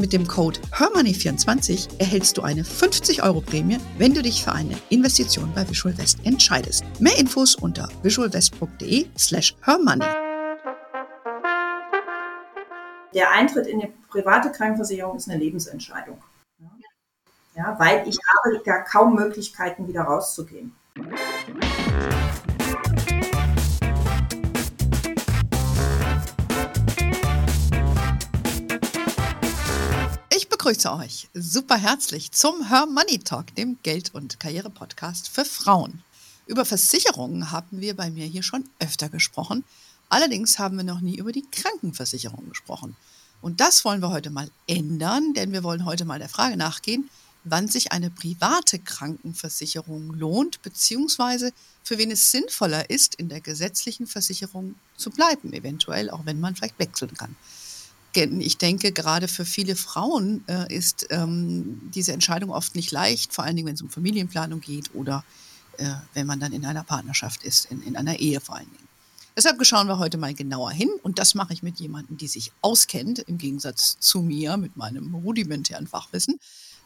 Mit 0.00 0.14
dem 0.14 0.26
Code 0.26 0.58
HERMONEY24 0.72 2.00
erhältst 2.00 2.38
du 2.38 2.42
eine 2.42 2.64
50 2.64 3.22
Euro 3.22 3.42
Prämie, 3.42 3.76
wenn 3.98 4.14
du 4.14 4.22
dich 4.22 4.42
für 4.42 4.52
eine 4.52 4.74
Investition 4.88 5.52
bei 5.54 5.68
Visual 5.68 5.96
West 5.98 6.20
entscheidest. 6.24 6.84
Mehr 7.00 7.18
Infos 7.18 7.54
unter 7.54 7.86
visualwest.de 8.02 9.08
slash 9.18 9.54
hermoney. 9.60 10.06
Der 13.12 13.30
Eintritt 13.30 13.66
in 13.66 13.80
die 13.80 13.92
private 14.08 14.50
Krankenversicherung 14.50 15.18
ist 15.18 15.28
eine 15.28 15.38
Lebensentscheidung. 15.38 16.16
Ja, 17.54 17.78
weil 17.78 18.08
ich 18.08 18.16
habe 18.26 18.62
gar 18.64 18.84
kaum 18.84 19.16
Möglichkeiten, 19.16 19.86
wieder 19.86 20.04
rauszugehen. 20.04 20.74
Begrüße 30.62 30.92
euch 30.92 31.26
super 31.32 31.78
herzlich 31.78 32.32
zum 32.32 32.68
Her 32.68 32.84
Money 32.84 33.18
Talk, 33.20 33.54
dem 33.54 33.78
Geld- 33.82 34.14
und 34.14 34.38
Karriere-Podcast 34.38 35.30
für 35.30 35.46
Frauen. 35.46 36.02
Über 36.46 36.66
Versicherungen 36.66 37.50
haben 37.50 37.80
wir 37.80 37.96
bei 37.96 38.10
mir 38.10 38.26
hier 38.26 38.42
schon 38.42 38.68
öfter 38.78 39.08
gesprochen. 39.08 39.64
Allerdings 40.10 40.58
haben 40.58 40.76
wir 40.76 40.84
noch 40.84 41.00
nie 41.00 41.16
über 41.16 41.32
die 41.32 41.46
Krankenversicherung 41.50 42.50
gesprochen. 42.50 42.94
Und 43.40 43.60
das 43.60 43.86
wollen 43.86 44.02
wir 44.02 44.10
heute 44.10 44.28
mal 44.28 44.50
ändern, 44.66 45.32
denn 45.32 45.52
wir 45.52 45.64
wollen 45.64 45.86
heute 45.86 46.04
mal 46.04 46.18
der 46.18 46.28
Frage 46.28 46.58
nachgehen, 46.58 47.08
wann 47.44 47.66
sich 47.66 47.92
eine 47.92 48.10
private 48.10 48.80
Krankenversicherung 48.80 50.12
lohnt, 50.12 50.60
beziehungsweise 50.60 51.54
für 51.82 51.96
wen 51.96 52.10
es 52.10 52.30
sinnvoller 52.30 52.90
ist, 52.90 53.14
in 53.14 53.30
der 53.30 53.40
gesetzlichen 53.40 54.06
Versicherung 54.06 54.74
zu 54.98 55.08
bleiben, 55.08 55.54
eventuell 55.54 56.10
auch 56.10 56.26
wenn 56.26 56.38
man 56.38 56.54
vielleicht 56.54 56.78
wechseln 56.78 57.14
kann 57.14 57.34
ich 58.14 58.58
denke, 58.58 58.92
gerade 58.92 59.28
für 59.28 59.44
viele 59.44 59.76
Frauen 59.76 60.44
äh, 60.48 60.74
ist 60.74 61.06
ähm, 61.10 61.90
diese 61.94 62.12
Entscheidung 62.12 62.50
oft 62.50 62.74
nicht 62.74 62.90
leicht, 62.90 63.32
vor 63.32 63.44
allen 63.44 63.56
Dingen, 63.56 63.68
wenn 63.68 63.74
es 63.74 63.82
um 63.82 63.90
Familienplanung 63.90 64.60
geht 64.60 64.94
oder 64.94 65.24
äh, 65.78 65.86
wenn 66.14 66.26
man 66.26 66.40
dann 66.40 66.52
in 66.52 66.64
einer 66.64 66.82
Partnerschaft 66.82 67.44
ist, 67.44 67.66
in, 67.66 67.82
in 67.82 67.96
einer 67.96 68.18
Ehe 68.18 68.40
vor 68.40 68.56
allen 68.56 68.70
Dingen. 68.70 68.88
Deshalb 69.36 69.64
schauen 69.64 69.86
wir 69.86 69.98
heute 69.98 70.18
mal 70.18 70.34
genauer 70.34 70.72
hin 70.72 70.90
und 71.02 71.18
das 71.18 71.34
mache 71.34 71.52
ich 71.52 71.62
mit 71.62 71.78
jemandem, 71.78 72.16
die 72.16 72.26
sich 72.26 72.52
auskennt, 72.62 73.20
im 73.20 73.38
Gegensatz 73.38 73.96
zu 74.00 74.20
mir 74.20 74.56
mit 74.56 74.76
meinem 74.76 75.14
rudimentären 75.14 75.86
Fachwissen. 75.86 76.40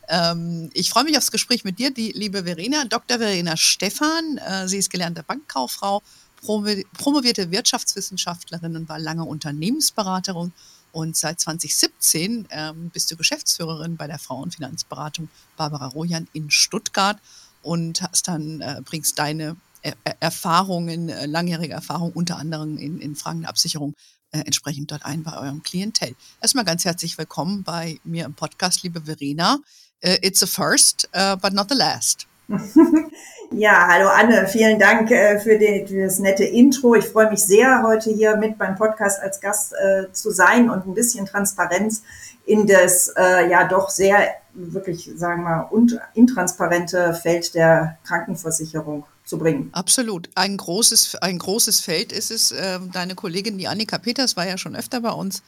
Ähm, 0.09 0.71
ich 0.75 0.91
freue 0.91 1.05
mich 1.05 1.17
aufs 1.17 1.31
Gespräch 1.31 1.65
mit 1.65 1.79
dir, 1.79 1.91
die 1.91 2.13
liebe 2.13 2.45
Verena, 2.45 2.85
Dr. 2.85 3.19
Verena 3.19 3.57
Stephan. 3.57 4.39
Äh, 4.39 4.69
sie 4.69 4.77
ist 4.77 4.91
gelernte 4.91 5.23
Bankkauffrau, 5.23 6.03
promovierte 6.43 7.51
Wirtschaftswissenschaftlerin 7.51 8.77
und 8.77 8.89
war 8.89 8.99
lange 8.99 9.25
Unternehmensberaterin 9.25 10.53
und 10.95 11.17
seit 11.17 11.41
2017 11.41 12.47
ähm, 12.51 12.91
bist 12.91 13.11
du 13.11 13.17
Geschäftsführerin 13.17 13.97
bei 13.97 14.07
der 14.07 14.21
Frauenfinanzberatung 14.21 15.29
Barbara 15.57 15.89
Rojan 15.89 16.29
in 16.33 16.53
Stuttgart 16.53 17.19
und 17.63 18.01
hast 18.01 18.29
dann, 18.29 18.61
äh, 18.61 18.81
bringst 18.85 19.19
deine 19.19 19.57
er 19.83 19.97
Erfahrungen, 20.21 21.09
äh, 21.09 21.27
langjährige 21.27 21.75
Erfahrung 21.75 22.13
unter 22.13 22.39
anderem 22.39 22.79
in, 22.79 23.01
in 23.01 23.17
Fragen 23.17 23.41
der 23.41 23.51
Absicherung 23.51 23.95
äh, 24.31 24.39
entsprechend 24.39 24.93
dort 24.93 25.05
ein 25.05 25.25
bei 25.25 25.37
eurem 25.37 25.65
Klientel. 25.65 26.15
Erstmal 26.41 26.65
ganz 26.65 26.85
herzlich 26.85 27.19
willkommen 27.19 27.65
bei 27.65 27.99
mir 28.05 28.25
im 28.25 28.35
Podcast, 28.35 28.85
liebe 28.85 29.03
Verena. 29.03 29.59
Uh, 30.05 30.17
it's 30.23 30.43
a 30.43 30.47
first, 30.47 31.09
uh, 31.17 31.35
but 31.37 31.53
not 31.53 31.69
the 31.69 31.77
last. 31.77 32.29
Ja, 33.51 33.87
hallo 33.89 34.09
Anne, 34.09 34.49
vielen 34.49 34.79
Dank 34.79 35.11
äh, 35.11 35.39
für, 35.39 35.59
den, 35.59 35.87
für, 35.87 36.05
das 36.05 36.19
nette 36.19 36.45
Intro. 36.45 36.95
Ich 36.95 37.05
freue 37.05 37.31
mich 37.31 37.41
sehr, 37.41 37.83
heute 37.83 38.11
hier 38.11 38.37
mit 38.37 38.59
beim 38.59 38.75
Podcast 38.75 39.21
als 39.21 39.41
Gast 39.41 39.75
äh, 39.75 40.11
zu 40.13 40.31
sein 40.31 40.71
und 40.71 40.87
ein 40.87 40.95
bisschen 40.95 41.27
Transparenz 41.27 42.03
in 42.47 42.67
das 42.67 43.13
äh, 43.17 43.49
ja 43.49 43.69
doch 43.69 43.91
sehr, 43.91 44.35
wirklich, 44.55 45.11
sagen 45.17 45.43
wir 45.43 45.69
mal, 45.69 46.07
intransparente 46.15 47.15
Feld 47.15 47.55
der 47.55 47.99
Krankenversicherung 48.05 49.05
zu 49.25 49.39
bringen. 49.39 49.71
Absolut. 49.73 50.29
Ein 50.35 50.57
großes, 50.57 51.17
ein 51.17 51.39
großes 51.39 51.81
Feld 51.81 52.13
ist 52.13 52.31
es. 52.31 52.51
Äh, 52.51 52.81
deine 52.93 53.15
Kollegin, 53.15 53.57
die 53.57 53.69
Annika 53.69 53.99
Peters, 53.99 54.37
war 54.37 54.47
ja 54.47 54.59
schon 54.59 54.75
öfter 54.75 55.01
bei 55.01 55.13
uns. 55.13 55.43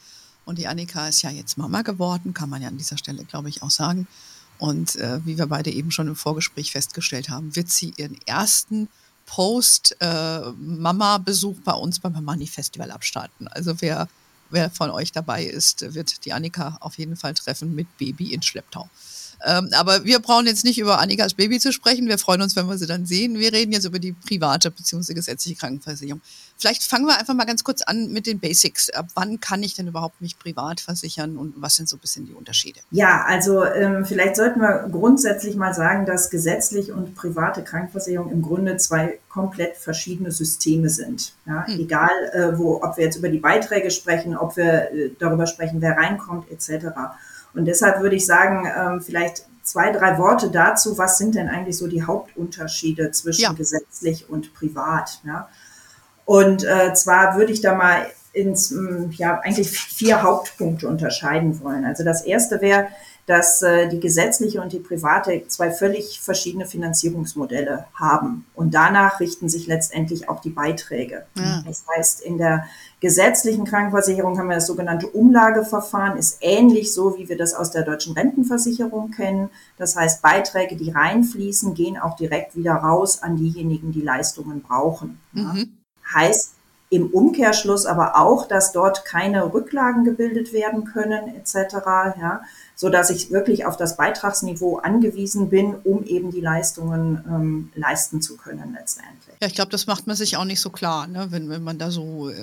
Und 0.45 0.59
die 0.59 0.67
Annika 0.67 1.09
ist 1.09 1.23
ja 1.23 1.29
jetzt 1.29 1.57
Mama 1.57 1.81
geworden, 1.81 2.33
kann 2.33 2.49
man 2.49 2.61
ja 2.61 2.69
an 2.69 2.77
dieser 2.77 2.97
Stelle, 2.97 3.25
glaube 3.25 3.49
ich, 3.49 3.63
auch 3.63 3.71
sagen. 3.71 4.07
Und 4.59 4.95
äh, 4.95 5.19
wie 5.25 5.37
wir 5.37 5.47
beide 5.47 5.71
eben 5.71 5.91
schon 5.91 6.07
im 6.07 6.15
Vorgespräch 6.15 6.71
festgestellt 6.71 7.27
haben, 7.29 7.53
wird 7.55 7.69
sie 7.69 7.93
ihren 7.97 8.17
ersten 8.25 8.87
Post-Mama-Besuch 9.25 11.57
äh, 11.57 11.61
bei 11.63 11.73
uns 11.73 11.99
beim 11.99 12.23
Money 12.23 12.47
Festival 12.47 12.91
abstarten. 12.91 13.47
Also 13.49 13.81
wer, 13.81 14.07
wer 14.49 14.71
von 14.71 14.89
euch 14.89 15.11
dabei 15.11 15.43
ist, 15.43 15.93
wird 15.93 16.25
die 16.25 16.33
Annika 16.33 16.77
auf 16.79 16.97
jeden 16.97 17.15
Fall 17.15 17.33
treffen 17.33 17.75
mit 17.75 17.97
Baby 17.97 18.33
in 18.33 18.41
Schlepptau. 18.41 18.89
Ähm, 19.45 19.69
aber 19.73 20.03
wir 20.03 20.19
brauchen 20.19 20.47
jetzt 20.47 20.65
nicht 20.65 20.79
über 20.79 20.99
Annikas 20.99 21.33
Baby 21.33 21.59
zu 21.59 21.71
sprechen. 21.71 22.07
Wir 22.07 22.17
freuen 22.17 22.41
uns, 22.41 22.55
wenn 22.55 22.67
wir 22.67 22.77
sie 22.77 22.87
dann 22.87 23.05
sehen. 23.05 23.37
Wir 23.37 23.53
reden 23.53 23.71
jetzt 23.71 23.85
über 23.85 23.99
die 23.99 24.13
private 24.13 24.71
bzw. 24.71 25.13
gesetzliche 25.13 25.57
Krankenversicherung. 25.57 26.21
Vielleicht 26.57 26.83
fangen 26.83 27.05
wir 27.05 27.19
einfach 27.19 27.35
mal 27.35 27.45
ganz 27.45 27.63
kurz 27.63 27.83
an 27.83 28.11
mit 28.11 28.25
den 28.25 28.39
Basics. 28.39 28.89
Ab 28.89 29.07
wann 29.13 29.39
kann 29.39 29.61
ich 29.61 29.75
denn 29.75 29.87
überhaupt 29.87 30.21
mich 30.21 30.39
privat 30.39 30.81
versichern 30.81 31.37
und 31.37 31.53
was 31.57 31.75
sind 31.75 31.87
so 31.87 31.97
ein 31.97 31.99
bisschen 31.99 32.25
die 32.25 32.33
Unterschiede? 32.33 32.79
Ja, 32.89 33.25
also 33.27 33.63
ähm, 33.63 34.05
vielleicht 34.05 34.35
sollten 34.35 34.59
wir 34.59 34.89
grundsätzlich 34.91 35.55
mal 35.55 35.75
sagen, 35.75 36.07
dass 36.07 36.31
gesetzlich 36.31 36.91
und 36.91 37.13
private 37.13 37.63
Krankenversicherung 37.63 38.31
im 38.31 38.41
Grunde 38.41 38.77
zwei 38.77 39.19
komplett 39.29 39.77
verschiedene 39.77 40.31
Systeme 40.31 40.89
sind. 40.89 41.33
Ja, 41.45 41.67
hm. 41.67 41.79
Egal, 41.79 42.09
äh, 42.33 42.57
wo, 42.57 42.81
ob 42.81 42.97
wir 42.97 43.05
jetzt 43.05 43.17
über 43.17 43.29
die 43.29 43.37
Beiträge 43.37 43.91
sprechen, 43.91 44.35
ob 44.35 44.57
wir 44.57 44.91
äh, 44.91 45.11
darüber 45.19 45.45
sprechen, 45.45 45.79
wer 45.81 45.95
reinkommt 45.95 46.49
etc. 46.49 46.87
Und 47.57 47.65
deshalb 47.65 48.01
würde 48.01 48.15
ich 48.15 48.25
sagen, 48.25 48.67
ähm, 48.73 49.01
vielleicht 49.01 49.45
zwei, 49.63 49.91
drei 49.91 50.17
Worte 50.17 50.51
dazu, 50.51 50.97
was 50.97 51.17
sind 51.17 51.35
denn 51.35 51.49
eigentlich 51.49 51.77
so 51.77 51.87
die 51.87 52.03
Hauptunterschiede 52.03 53.11
zwischen 53.11 53.41
ja. 53.41 53.53
gesetzlich 53.53 54.29
und 54.29 54.53
privat? 54.53 55.19
Ja? 55.25 55.49
Und 56.25 56.63
äh, 56.63 56.93
zwar 56.93 57.35
würde 57.37 57.51
ich 57.51 57.61
da 57.61 57.73
mal 57.73 58.05
ins, 58.31 58.73
ja, 59.11 59.39
eigentlich 59.39 59.71
vier 59.71 60.21
Hauptpunkte 60.21 60.87
unterscheiden 60.87 61.59
wollen. 61.61 61.83
Also 61.83 62.03
das 62.03 62.23
erste 62.23 62.61
wäre, 62.61 62.89
dass 63.27 63.61
äh, 63.61 63.89
die 63.89 63.99
gesetzliche 63.99 64.61
und 64.61 64.71
die 64.71 64.79
private 64.79 65.43
zwei 65.47 65.69
völlig 65.69 66.21
verschiedene 66.21 66.65
Finanzierungsmodelle 66.65 67.85
haben. 67.93 68.45
Und 68.55 68.73
danach 68.73 69.19
richten 69.19 69.49
sich 69.49 69.67
letztendlich 69.67 70.29
auch 70.29 70.39
die 70.39 70.49
Beiträge. 70.49 71.25
Ja. 71.37 71.61
Das 71.67 71.83
heißt, 71.93 72.21
in 72.21 72.37
der 72.37 72.65
gesetzlichen 73.01 73.65
Krankenversicherung 73.65 74.39
haben 74.39 74.47
wir 74.47 74.55
das 74.55 74.67
sogenannte 74.67 75.07
Umlageverfahren, 75.07 76.17
ist 76.17 76.37
ähnlich 76.39 76.93
so, 76.93 77.17
wie 77.17 77.27
wir 77.27 77.37
das 77.37 77.53
aus 77.53 77.69
der 77.71 77.83
deutschen 77.83 78.13
Rentenversicherung 78.13 79.11
kennen. 79.11 79.49
Das 79.77 79.97
heißt, 79.97 80.21
Beiträge, 80.21 80.77
die 80.77 80.91
reinfließen, 80.91 81.73
gehen 81.73 81.97
auch 81.97 82.15
direkt 82.15 82.55
wieder 82.55 82.75
raus 82.75 83.21
an 83.21 83.35
diejenigen, 83.35 83.91
die 83.91 84.01
Leistungen 84.01 84.61
brauchen. 84.61 85.19
Mhm. 85.33 85.77
Heißt, 86.15 86.53
im 86.89 87.07
Umkehrschluss 87.07 87.85
aber 87.85 88.17
auch, 88.17 88.47
dass 88.47 88.71
dort 88.71 89.03
keine 89.03 89.53
Rücklagen 89.53 90.05
gebildet 90.05 90.53
werden 90.53 90.85
können 90.85 91.35
etc. 91.35 91.75
Ja, 92.19 92.41
so 92.77 92.89
dass 92.89 93.09
ich 93.09 93.31
wirklich 93.31 93.65
auf 93.65 93.75
das 93.75 93.97
Beitragsniveau 93.97 94.77
angewiesen 94.77 95.49
bin, 95.49 95.75
um 95.83 96.03
eben 96.03 96.29
die 96.29 96.41
Leistungen 96.41 97.23
ähm, 97.27 97.71
leisten 97.73 98.21
zu 98.21 98.37
können 98.37 98.77
letztendlich. 98.77 99.35
Ja, 99.41 99.47
ich 99.47 99.55
glaube, 99.55 99.71
das 99.71 99.87
macht 99.87 100.05
man 100.05 100.15
sich 100.15 100.37
auch 100.37 100.45
nicht 100.45 100.61
so 100.61 100.69
klar, 100.69 101.07
ne? 101.07 101.27
wenn, 101.29 101.49
wenn 101.49 101.63
man 101.63 101.79
da 101.79 101.89
so 101.89 102.29
äh, 102.29 102.33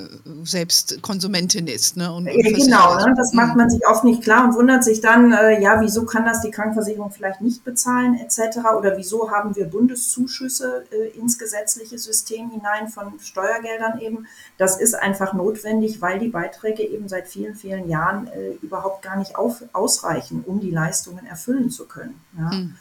selbst 0.42 1.02
Konsumentin 1.02 1.68
ist. 1.68 1.96
Ne? 1.96 2.12
Und, 2.12 2.26
ja, 2.26 2.32
genau, 2.34 2.96
ne? 2.96 3.14
das 3.16 3.32
macht 3.32 3.56
man 3.56 3.70
sich 3.70 3.86
oft 3.86 4.02
nicht 4.02 4.22
klar 4.22 4.44
und 4.44 4.54
wundert 4.54 4.82
sich 4.82 5.00
dann, 5.00 5.32
äh, 5.32 5.60
ja, 5.62 5.80
wieso 5.80 6.04
kann 6.04 6.24
das 6.24 6.40
die 6.40 6.50
Krankenversicherung 6.50 7.12
vielleicht 7.12 7.40
nicht 7.40 7.64
bezahlen 7.64 8.18
etc. 8.18 8.58
Oder 8.78 8.96
wieso 8.96 9.30
haben 9.30 9.54
wir 9.54 9.66
Bundeszuschüsse 9.66 10.84
äh, 10.90 11.18
ins 11.18 11.38
gesetzliche 11.38 11.98
System 11.98 12.50
hinein 12.50 12.88
von 12.88 13.18
Steuergeldern 13.20 14.00
eben. 14.00 14.26
Das 14.58 14.80
ist 14.80 14.94
einfach 14.94 15.32
notwendig, 15.32 16.00
weil 16.00 16.18
die 16.18 16.28
Beiträge 16.28 16.82
eben 16.82 17.08
seit 17.08 17.28
vielen, 17.28 17.54
vielen 17.54 17.88
Jahren 17.88 18.28
äh, 18.28 18.52
überhaupt 18.62 19.02
gar 19.02 19.16
nicht 19.16 19.36
auf, 19.36 19.62
ausreichen, 19.72 20.23
um 20.30 20.60
die 20.60 20.70
Leistungen 20.70 21.26
erfüllen 21.26 21.70
zu 21.70 21.86
können. 21.86 22.20
Ja? 22.36 22.50
Mhm. 22.50 22.74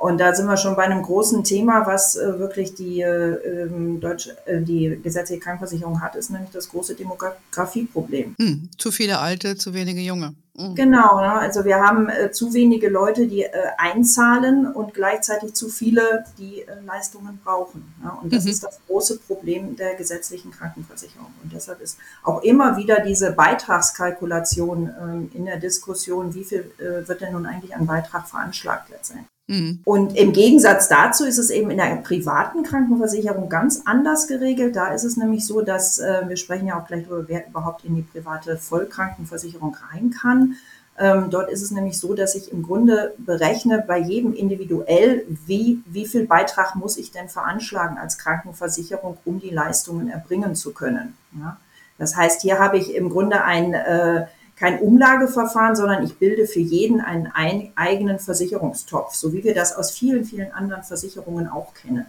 Und 0.00 0.18
da 0.18 0.34
sind 0.34 0.46
wir 0.46 0.56
schon 0.56 0.76
bei 0.76 0.84
einem 0.84 1.02
großen 1.02 1.44
Thema, 1.44 1.86
was 1.86 2.16
äh, 2.16 2.38
wirklich 2.38 2.72
die, 2.74 3.02
äh, 3.02 3.34
ähm, 3.64 4.00
Deutsche, 4.00 4.34
äh, 4.46 4.62
die 4.62 4.98
gesetzliche 5.02 5.42
Krankenversicherung 5.42 6.00
hat, 6.00 6.16
ist 6.16 6.30
nämlich 6.30 6.50
das 6.52 6.70
große 6.70 6.94
Demografieproblem. 6.94 8.34
Hm, 8.38 8.70
zu 8.78 8.92
viele 8.92 9.18
Alte, 9.18 9.56
zu 9.56 9.74
wenige 9.74 10.00
Junge. 10.00 10.34
Genau, 10.74 11.20
ne? 11.20 11.32
also 11.32 11.64
wir 11.64 11.76
haben 11.76 12.08
äh, 12.08 12.30
zu 12.32 12.52
wenige 12.52 12.88
Leute, 12.88 13.26
die 13.26 13.42
äh, 13.42 13.50
einzahlen 13.78 14.66
und 14.66 14.92
gleichzeitig 14.92 15.54
zu 15.54 15.68
viele, 15.68 16.24
die 16.38 16.62
äh, 16.62 16.80
Leistungen 16.84 17.40
brauchen. 17.42 17.94
Ne? 18.02 18.12
Und 18.22 18.32
das 18.32 18.44
mhm. 18.44 18.50
ist 18.50 18.64
das 18.64 18.78
große 18.86 19.18
Problem 19.20 19.76
der 19.76 19.94
gesetzlichen 19.94 20.50
Krankenversicherung. 20.50 21.32
Und 21.42 21.52
deshalb 21.52 21.80
ist 21.80 21.98
auch 22.22 22.42
immer 22.42 22.76
wieder 22.76 23.00
diese 23.00 23.32
Beitragskalkulation 23.32 24.90
ähm, 25.00 25.30
in 25.34 25.46
der 25.46 25.58
Diskussion, 25.58 26.34
wie 26.34 26.44
viel 26.44 26.70
äh, 26.78 27.08
wird 27.08 27.22
denn 27.22 27.32
nun 27.32 27.46
eigentlich 27.46 27.74
an 27.74 27.86
Beitrag 27.86 28.28
veranschlagt 28.28 28.90
letztendlich. 28.90 29.30
Mhm. 29.50 29.80
Und 29.84 30.16
im 30.16 30.32
Gegensatz 30.32 30.88
dazu 30.88 31.24
ist 31.24 31.38
es 31.38 31.50
eben 31.50 31.72
in 31.72 31.78
der 31.78 31.96
privaten 31.96 32.62
Krankenversicherung 32.62 33.48
ganz 33.48 33.82
anders 33.84 34.28
geregelt. 34.28 34.76
Da 34.76 34.92
ist 34.92 35.02
es 35.02 35.16
nämlich 35.16 35.44
so, 35.44 35.60
dass 35.60 35.98
äh, 35.98 36.22
wir 36.28 36.36
sprechen 36.36 36.68
ja 36.68 36.80
auch 36.80 36.86
gleich 36.86 37.02
darüber, 37.08 37.28
wer 37.28 37.48
überhaupt 37.48 37.84
in 37.84 37.96
die 37.96 38.02
private 38.02 38.56
Vollkrankenversicherung 38.56 39.76
rein 39.90 40.10
kann. 40.10 40.54
Ähm, 40.96 41.30
dort 41.30 41.50
ist 41.50 41.62
es 41.62 41.72
nämlich 41.72 41.98
so, 41.98 42.14
dass 42.14 42.36
ich 42.36 42.52
im 42.52 42.62
Grunde 42.62 43.12
berechne 43.18 43.82
bei 43.84 43.98
jedem 43.98 44.34
individuell, 44.34 45.26
wie, 45.46 45.82
wie 45.86 46.06
viel 46.06 46.28
Beitrag 46.28 46.76
muss 46.76 46.96
ich 46.96 47.10
denn 47.10 47.28
veranschlagen 47.28 47.98
als 47.98 48.18
Krankenversicherung, 48.18 49.16
um 49.24 49.40
die 49.40 49.50
Leistungen 49.50 50.10
erbringen 50.10 50.54
zu 50.54 50.72
können. 50.72 51.16
Ja? 51.36 51.56
Das 51.98 52.14
heißt, 52.14 52.42
hier 52.42 52.60
habe 52.60 52.78
ich 52.78 52.94
im 52.94 53.10
Grunde 53.10 53.42
ein 53.42 53.74
äh, 53.74 54.26
kein 54.60 54.78
Umlageverfahren, 54.78 55.74
sondern 55.74 56.04
ich 56.04 56.18
bilde 56.18 56.46
für 56.46 56.60
jeden 56.60 57.00
einen 57.00 57.28
ein, 57.28 57.72
eigenen 57.76 58.18
Versicherungstopf, 58.18 59.14
so 59.14 59.32
wie 59.32 59.42
wir 59.42 59.54
das 59.54 59.74
aus 59.74 59.90
vielen, 59.90 60.26
vielen 60.26 60.52
anderen 60.52 60.82
Versicherungen 60.82 61.48
auch 61.48 61.72
kennen. 61.72 62.04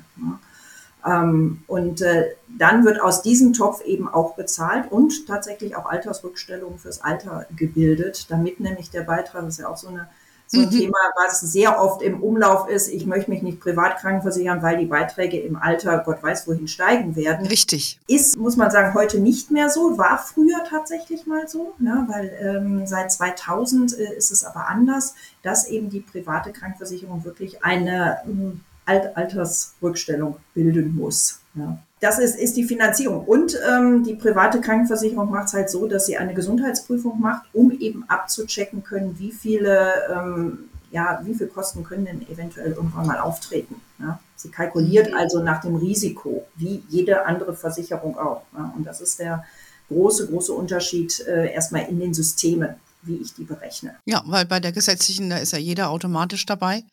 Ähm, 1.06 1.64
und 1.68 2.02
äh, 2.02 2.36
dann 2.50 2.84
wird 2.84 3.00
aus 3.00 3.22
diesem 3.22 3.54
Topf 3.54 3.82
eben 3.86 4.10
auch 4.10 4.36
bezahlt 4.36 4.92
und 4.92 5.28
tatsächlich 5.28 5.78
auch 5.78 5.86
Altersrückstellungen 5.86 6.78
fürs 6.78 7.02
Alter 7.02 7.46
gebildet, 7.56 8.30
damit 8.30 8.60
nämlich 8.60 8.90
der 8.90 9.04
Beitrag, 9.04 9.46
das 9.46 9.54
ist 9.54 9.60
ja 9.62 9.70
auch 9.70 9.78
so 9.78 9.88
eine 9.88 10.10
so 10.52 10.60
ein 10.60 10.66
mhm. 10.66 10.72
Thema, 10.72 10.98
was 11.16 11.40
sehr 11.40 11.82
oft 11.82 12.02
im 12.02 12.22
Umlauf 12.22 12.68
ist. 12.68 12.90
Ich 12.90 13.06
möchte 13.06 13.32
mich 13.32 13.42
nicht 13.42 13.62
privat 13.62 14.00
krankenversichern, 14.00 14.62
weil 14.62 14.78
die 14.78 14.86
Beiträge 14.86 15.40
im 15.40 15.56
Alter, 15.56 16.00
Gott 16.00 16.22
weiß 16.22 16.46
wohin, 16.48 16.68
steigen 16.68 17.16
werden. 17.16 17.46
Richtig. 17.46 18.00
Ist, 18.08 18.38
muss 18.38 18.58
man 18.58 18.70
sagen, 18.70 18.94
heute 18.94 19.20
nicht 19.20 19.50
mehr 19.50 19.70
so, 19.70 19.98
war 19.98 20.18
früher 20.18 20.64
tatsächlich 20.70 21.26
mal 21.26 21.48
so, 21.48 21.74
ne? 21.80 22.06
weil 22.10 22.38
ähm, 22.42 22.86
seit 22.86 23.14
2000 23.14 23.98
äh, 23.98 24.14
ist 24.16 24.32
es 24.32 24.44
aber 24.44 24.68
anders, 24.68 25.16
dass 25.42 25.68
eben 25.68 25.90
die 25.90 26.02
private 26.02 26.52
Krankenversicherung 26.52 27.24
wirklich 27.24 27.64
eine 27.64 28.18
ähm, 28.26 28.62
Alt 28.84 29.16
Altersrückstellung 29.16 30.38
bilden 30.54 30.96
muss. 30.96 31.41
Ja 31.56 31.78
das 32.02 32.18
ist, 32.18 32.36
ist 32.36 32.58
die 32.58 32.64
Finanzierung. 32.64 33.24
Und 33.26 33.58
ähm, 33.70 34.04
die 34.04 34.16
private 34.16 34.60
Krankenversicherung 34.60 35.30
macht 35.30 35.48
es 35.48 35.54
halt 35.54 35.70
so, 35.70 35.88
dass 35.88 36.08
sie 36.08 36.18
eine 36.18 36.34
Gesundheitsprüfung 36.34 37.22
macht, 37.22 37.44
um 37.54 37.72
eben 37.72 38.04
abzuchecken 38.10 38.84
können, 38.84 39.18
wie 39.20 39.32
viele, 39.32 39.94
ähm, 40.12 40.70
ja, 40.92 41.22
wie 41.24 41.36
viel 41.36 41.48
Kosten 41.48 41.84
können 41.84 42.06
denn 42.06 42.28
eventuell 42.28 42.72
irgendwann 42.72 43.06
mal 43.06 43.20
auftreten. 43.20 43.76
Ja? 44.00 44.20
Sie 44.36 44.50
kalkuliert 44.50 45.12
mhm. 45.12 45.18
also 45.18 45.44
nach 45.44 45.62
dem 45.62 45.76
Risiko, 45.76 46.48
wie 46.56 46.84
jede 46.90 47.28
andere 47.28 47.56
Versicherung 47.56 48.18
auch. 48.18 48.42
Ja? 48.58 48.74
Und 48.76 48.86
das 48.86 49.00
ist 49.00 49.20
der 49.20 49.46
große, 49.88 50.28
große 50.28 50.54
Unterschied 50.54 51.20
äh, 51.28 51.54
erstmal 51.54 51.88
in 51.88 52.00
den 52.00 52.16
Systemen, 52.16 52.76
wie 53.04 53.18
ich 53.18 53.36
die 53.36 53.44
berechne. 53.44 53.96
Ja, 54.06 54.24
weil 54.26 54.48
bei 54.48 54.60
der 54.60 54.72
gesetzlichen, 54.72 55.30
da 55.30 55.38
ist 55.38 55.54
ja 55.54 55.60
jeder 55.60 55.92
automatisch 55.92 56.48
dabei. 56.48 56.84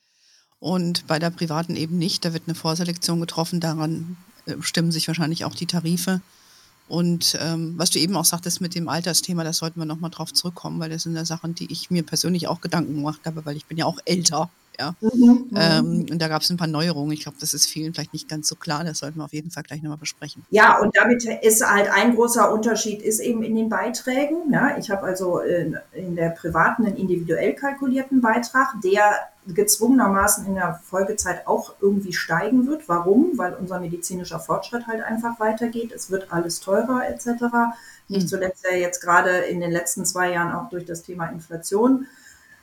Und 0.60 1.06
bei 1.06 1.18
der 1.18 1.30
privaten 1.30 1.76
eben 1.76 1.98
nicht. 1.98 2.24
Da 2.24 2.32
wird 2.34 2.42
eine 2.46 2.56
Vorselektion 2.56 3.20
getroffen. 3.20 3.60
Daran 3.60 4.16
stimmen 4.60 4.92
sich 4.92 5.08
wahrscheinlich 5.08 5.44
auch 5.44 5.54
die 5.54 5.66
Tarife. 5.66 6.20
Und 6.88 7.36
ähm, 7.40 7.74
was 7.76 7.90
du 7.90 7.98
eben 7.98 8.16
auch 8.16 8.24
sagtest 8.24 8.60
mit 8.60 8.74
dem 8.74 8.88
Altersthema, 8.88 9.44
das 9.44 9.58
sollten 9.58 9.78
wir 9.78 9.84
nochmal 9.84 10.10
drauf 10.10 10.32
zurückkommen, 10.32 10.80
weil 10.80 10.88
das 10.88 11.02
sind 11.02 11.14
ja 11.14 11.24
Sachen, 11.24 11.54
die 11.54 11.70
ich 11.70 11.90
mir 11.90 12.02
persönlich 12.02 12.48
auch 12.48 12.62
Gedanken 12.62 12.96
gemacht 12.96 13.20
habe, 13.26 13.44
weil 13.44 13.56
ich 13.56 13.66
bin 13.66 13.76
ja 13.76 13.84
auch 13.84 13.98
älter. 14.06 14.48
Ja. 14.80 14.94
Mhm, 15.00 15.50
ähm, 15.56 16.06
und 16.08 16.22
da 16.22 16.28
gab 16.28 16.42
es 16.42 16.50
ein 16.50 16.56
paar 16.56 16.68
Neuerungen. 16.68 17.12
Ich 17.12 17.22
glaube, 17.22 17.36
das 17.40 17.52
ist 17.52 17.66
vielen 17.66 17.92
vielleicht 17.92 18.12
nicht 18.12 18.28
ganz 18.28 18.46
so 18.46 18.54
klar. 18.54 18.84
Das 18.84 18.98
sollten 18.98 19.18
wir 19.18 19.24
auf 19.24 19.32
jeden 19.32 19.50
Fall 19.50 19.64
gleich 19.64 19.82
nochmal 19.82 19.98
besprechen. 19.98 20.44
Ja, 20.50 20.78
und 20.78 20.96
damit 20.96 21.24
ist 21.24 21.68
halt 21.68 21.90
ein 21.90 22.14
großer 22.14 22.52
Unterschied 22.52 23.02
ist 23.02 23.18
eben 23.18 23.42
in 23.42 23.56
den 23.56 23.68
Beiträgen. 23.68 24.52
Ja, 24.52 24.78
ich 24.78 24.88
habe 24.90 25.02
also 25.02 25.40
in, 25.40 25.76
in 25.92 26.14
der 26.14 26.30
privaten 26.30 26.86
einen 26.86 26.96
individuell 26.96 27.54
kalkulierten 27.54 28.20
Beitrag, 28.20 28.80
der 28.84 29.16
gezwungenermaßen 29.54 30.46
in 30.46 30.54
der 30.54 30.80
Folgezeit 30.84 31.46
auch 31.46 31.74
irgendwie 31.80 32.12
steigen 32.12 32.66
wird. 32.66 32.88
Warum? 32.88 33.32
Weil 33.36 33.54
unser 33.54 33.80
medizinischer 33.80 34.40
Fortschritt 34.40 34.86
halt 34.86 35.02
einfach 35.02 35.40
weitergeht. 35.40 35.92
Es 35.92 36.10
wird 36.10 36.32
alles 36.32 36.60
teurer 36.60 37.08
etc. 37.08 37.26
Nicht 38.08 38.22
hm. 38.22 38.28
zuletzt 38.28 38.64
ja 38.70 38.76
jetzt 38.76 39.00
gerade 39.00 39.30
in 39.30 39.60
den 39.60 39.70
letzten 39.70 40.04
zwei 40.04 40.32
Jahren 40.32 40.52
auch 40.52 40.68
durch 40.70 40.84
das 40.84 41.02
Thema 41.02 41.26
Inflation, 41.26 42.06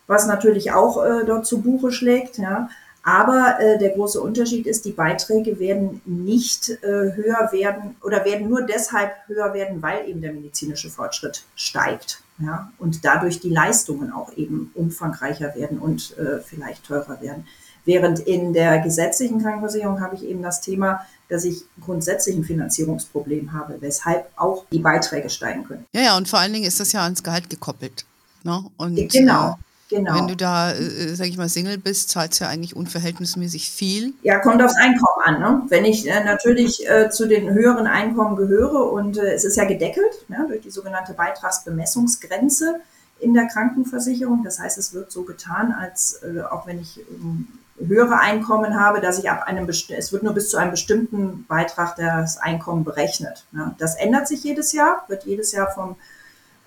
was 0.08 0.28
natürlich 0.28 0.72
auch 0.72 1.04
äh, 1.04 1.26
dort 1.26 1.46
zu 1.46 1.62
Buche 1.62 1.92
schlägt. 1.92 2.38
Ja. 2.38 2.70
Aber 3.08 3.60
äh, 3.60 3.78
der 3.78 3.92
große 3.92 4.20
Unterschied 4.20 4.66
ist, 4.66 4.84
die 4.84 4.92
Beiträge 4.92 5.60
werden 5.60 6.02
nicht 6.06 6.70
äh, 6.70 6.88
höher 6.88 7.50
werden 7.52 7.96
oder 8.02 8.26
werden 8.26 8.50
nur 8.50 8.64
deshalb 8.64 9.12
höher 9.28 9.54
werden, 9.54 9.80
weil 9.84 10.10
eben 10.10 10.22
der 10.22 10.34
medizinische 10.34 10.90
Fortschritt 10.90 11.44
steigt. 11.56 12.24
Ja, 12.40 12.72
und 12.80 13.06
dadurch 13.06 13.40
die 13.40 13.52
Leistungen 13.52 14.12
auch 14.12 14.36
eben 14.36 14.72
umfangreicher 14.74 15.56
werden 15.56 15.78
und 15.78 16.18
äh, 16.18 16.40
vielleicht 16.40 16.84
teurer 16.84 17.22
werden. 17.22 17.46
Während 17.86 18.20
in 18.20 18.54
der 18.54 18.80
gesetzlichen 18.80 19.40
Krankenversicherung 19.40 20.02
habe 20.02 20.16
ich 20.16 20.24
eben 20.24 20.42
das 20.42 20.60
Thema, 20.60 21.06
dass 21.30 21.46
ich 21.46 21.62
grundsätzlich 21.80 22.36
ein 22.36 22.44
Finanzierungsproblem 22.44 23.54
habe, 23.54 23.78
weshalb 23.82 24.32
auch 24.36 24.66
die 24.72 24.80
Beiträge 24.80 25.30
steigen 25.30 25.64
können. 25.64 25.86
Ja, 25.94 26.02
ja, 26.02 26.18
und 26.18 26.28
vor 26.28 26.40
allen 26.40 26.54
Dingen 26.54 26.66
ist 26.66 26.80
das 26.80 26.92
ja 26.92 27.04
ans 27.04 27.22
Gehalt 27.22 27.52
gekoppelt. 27.52 28.06
Ne? 28.44 28.66
Und, 28.78 28.96
genau. 29.12 29.60
Genau. 29.90 30.16
Wenn 30.16 30.28
du 30.28 30.36
da, 30.36 30.72
äh, 30.72 31.16
sag 31.16 31.28
ich 31.28 31.38
mal, 31.38 31.48
Single 31.48 31.78
bist, 31.78 32.10
zahlst 32.10 32.40
du 32.40 32.46
ja 32.46 32.50
eigentlich 32.50 32.76
unverhältnismäßig 32.76 33.70
viel. 33.70 34.14
Ja, 34.24 34.40
kommt 34.40 34.62
aufs 34.62 34.76
Einkommen 34.76 35.22
an. 35.24 35.40
Ne? 35.40 35.62
Wenn 35.70 35.86
ich 35.86 36.10
äh, 36.10 36.24
natürlich 36.24 36.90
äh, 36.90 37.10
zu 37.12 37.28
den 37.28 37.54
höheren 37.54 37.86
Einkommen 37.86 38.36
gehöre 38.36 38.92
und 38.92 39.18
äh, 39.18 39.34
es 39.34 39.46
ist 39.46 39.58
ja 39.58 39.66
gedeckelt 39.66 40.28
ne, 40.28 40.46
durch 40.48 40.62
die 40.62 40.72
sogenannte 40.72 41.14
Beitragsbemessungsgrenze 41.14 42.80
in 43.20 43.36
der 43.36 43.46
Krankenversicherung. 43.48 44.44
Das 44.44 44.60
heißt, 44.60 44.78
es 44.80 44.94
wird 44.94 45.12
so 45.12 45.24
getan, 45.24 45.72
als 45.72 46.22
äh, 46.24 46.42
auch 46.42 46.66
wenn 46.66 46.82
ich 46.82 47.00
ähm, 47.12 47.48
höhere 47.78 48.20
Einkommen 48.20 48.80
habe, 48.80 49.02
dass 49.02 49.20
ich 49.20 49.30
ab 49.30 49.44
einem 49.48 49.68
es 49.70 50.12
wird 50.12 50.24
nur 50.24 50.34
bis 50.34 50.50
zu 50.50 50.58
einem 50.58 50.72
bestimmten 50.72 51.46
Beitrag 51.48 51.96
das 51.98 52.38
Einkommen 52.38 52.84
berechnet. 52.84 53.46
Ne? 53.52 53.76
Das 53.78 53.96
ändert 53.96 54.28
sich 54.28 54.44
jedes 54.44 54.72
Jahr, 54.72 55.04
wird 55.08 55.26
jedes 55.26 55.52
Jahr 55.52 55.70
vom 55.70 55.96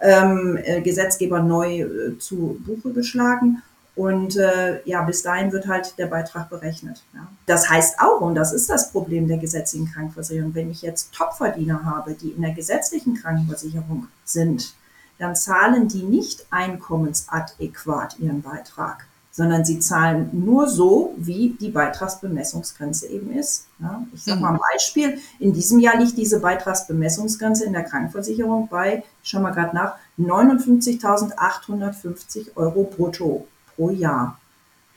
ähm, 0.01 0.59
äh, 0.63 0.81
Gesetzgeber 0.81 1.41
neu 1.41 1.81
äh, 1.81 2.19
zu 2.19 2.61
Buche 2.65 2.93
geschlagen. 2.93 3.63
Und 3.97 4.37
äh, 4.37 4.81
ja, 4.85 5.03
bis 5.03 5.25
dahin 5.25 5.51
wird 5.51 5.67
halt 5.67 5.99
der 5.99 6.07
Beitrag 6.07 6.49
berechnet. 6.51 7.03
Ja. 7.15 7.27
Das 7.47 7.69
heißt 7.69 8.01
auch, 8.01 8.21
und 8.21 8.37
das 8.37 8.53
ist 8.53 8.71
das 8.71 8.93
Problem 8.93 9.27
der 9.27 9.39
gesetzlichen 9.39 9.91
Krankenversicherung, 9.91 10.55
wenn 10.55 10.71
ich 10.71 10.83
jetzt 10.83 11.13
Topverdiener 11.13 11.85
habe, 11.85 12.13
die 12.15 12.31
in 12.31 12.43
der 12.43 12.53
gesetzlichen 12.53 13.17
Krankenversicherung 13.17 14.07
sind, 14.25 14.75
dann 15.19 15.35
zahlen 15.35 15.89
die 15.89 16.05
nicht 16.05 16.47
einkommensadäquat 16.51 18.21
ihren 18.21 18.41
Beitrag 18.41 19.05
sondern 19.39 19.65
sie 19.65 19.79
zahlen 19.79 20.29
nur 20.33 20.69
so, 20.69 21.15
wie 21.17 21.57
die 21.61 21.71
Beitragsbemessungsgrenze 21.71 23.07
eben 23.07 23.33
ist. 23.33 23.69
Ja, 23.79 24.05
ich 24.13 24.25
sage 24.25 24.41
mal 24.41 24.55
ein 24.55 24.61
Beispiel, 24.73 25.19
in 25.39 25.53
diesem 25.53 25.79
Jahr 25.79 25.97
liegt 25.97 26.19
diese 26.19 26.41
Beitragsbemessungsgrenze 26.41 27.65
in 27.65 27.73
der 27.73 27.85
Krankenversicherung 27.85 28.67
bei, 28.67 29.05
ich 29.23 29.31
schaue 29.31 29.43
mal 29.43 29.53
gerade 29.53 29.77
nach, 29.77 29.95
59.850 30.19 32.57
Euro 32.57 32.83
brutto 32.83 33.47
pro 33.77 33.91
Jahr. 33.91 34.41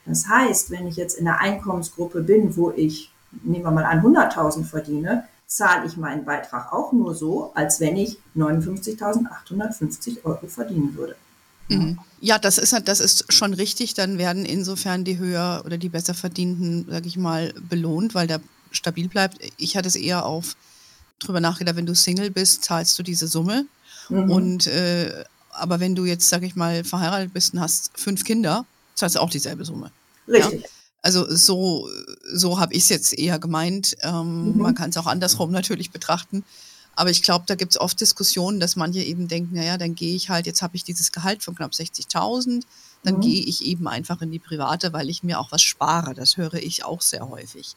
Das 0.07 0.27
heißt, 0.27 0.71
wenn 0.71 0.88
ich 0.88 0.95
jetzt 0.95 1.19
in 1.19 1.25
der 1.25 1.39
Einkommensgruppe 1.39 2.24
bin, 2.24 2.57
wo 2.57 2.71
ich, 2.71 3.13
nehmen 3.43 3.63
wir 3.63 3.69
mal 3.69 3.86
an, 3.86 4.01
100.000 4.01 4.63
verdiene, 4.63 5.25
zahle 5.45 5.86
ich 5.86 5.98
meinen 5.98 6.25
Beitrag 6.25 6.74
auch 6.74 6.93
nur 6.93 7.13
so, 7.13 7.51
als 7.53 7.79
wenn 7.79 7.95
ich 7.95 8.17
59.850 8.36 10.25
Euro 10.25 10.48
verdienen 10.48 10.95
würde. 10.95 11.15
Mhm. 11.80 12.00
Ja, 12.20 12.38
das 12.38 12.58
ist, 12.58 12.75
das 12.86 13.00
ist 13.00 13.34
schon 13.34 13.54
richtig. 13.54 13.94
Dann 13.94 14.18
werden 14.18 14.46
insofern 14.46 15.04
die 15.04 15.18
höher 15.18 15.63
oder 15.66 15.78
die 15.78 15.90
besser 15.90 16.13
verdienten, 16.13 16.86
sage 16.90 17.08
ich 17.08 17.18
mal, 17.18 17.54
belohnt, 17.70 18.13
weil 18.13 18.28
der 18.28 18.42
stabil 18.72 19.08
bleibt. 19.08 19.38
Ich 19.58 19.75
hatte 19.75 19.88
es 19.88 19.96
eher 19.96 20.25
auf 20.25 20.56
drüber 21.20 21.40
nachgedacht, 21.40 21.75
wenn 21.75 21.86
du 21.86 21.96
Single 21.96 22.32
bist, 22.32 22.63
zahlst 22.63 22.98
du 22.98 23.04
diese 23.04 23.28
Summe. 23.28 23.66
Mhm. 24.10 24.32
Und 24.32 24.68
äh, 24.68 25.24
aber 25.51 25.80
wenn 25.80 25.96
du 25.96 26.06
jetzt, 26.06 26.30
sage 26.30 26.46
ich 26.46 26.56
mal, 26.56 26.84
verheiratet 26.84 27.34
bist 27.34 27.54
und 27.54 27.60
hast 27.60 27.92
fünf 27.96 28.24
Kinder, 28.24 28.66
zahlst 28.96 29.16
du 29.16 29.20
auch 29.20 29.30
dieselbe 29.30 29.66
Summe. 29.66 29.92
Richtig. 30.28 30.62
Ja? 30.62 30.68
Also 31.04 31.25
so, 31.36 31.90
so 32.32 32.60
habe 32.60 32.74
ich 32.74 32.84
es 32.84 32.90
jetzt 32.90 33.18
eher 33.18 33.40
gemeint. 33.40 33.98
Ähm, 34.01 34.54
mhm. 34.54 34.58
Man 34.62 34.75
kann 34.75 34.92
es 34.92 34.98
auch 34.98 35.08
andersrum 35.08 35.51
natürlich 35.51 35.92
betrachten. 35.92 36.44
Aber 36.95 37.10
ich 37.10 37.24
glaube, 37.24 37.45
da 37.48 37.55
gibt 37.55 37.71
es 37.71 37.79
oft 37.79 38.00
Diskussionen, 38.00 38.60
dass 38.60 38.75
manche 38.75 39.00
eben 39.00 39.27
denken, 39.27 39.55
naja, 39.55 39.77
dann 39.77 39.95
gehe 39.95 40.15
ich 40.15 40.29
halt, 40.29 40.45
jetzt 40.45 40.62
habe 40.62 40.75
ich 40.75 40.83
dieses 40.83 41.12
Gehalt 41.12 41.43
von 41.43 41.55
knapp 41.55 41.71
60.000, 41.71 42.63
dann 43.03 43.15
mhm. 43.15 43.21
gehe 43.21 43.43
ich 43.43 43.65
eben 43.65 43.88
einfach 43.88 44.21
in 44.21 44.31
die 44.31 44.39
private, 44.39 44.93
weil 44.93 45.10
ich 45.10 45.24
mir 45.24 45.39
auch 45.39 45.51
was 45.51 45.62
spare. 45.62 46.13
Das 46.13 46.38
höre 46.38 46.55
ich 46.55 46.83
auch 46.83 47.01
sehr 47.01 47.29
häufig. 47.29 47.75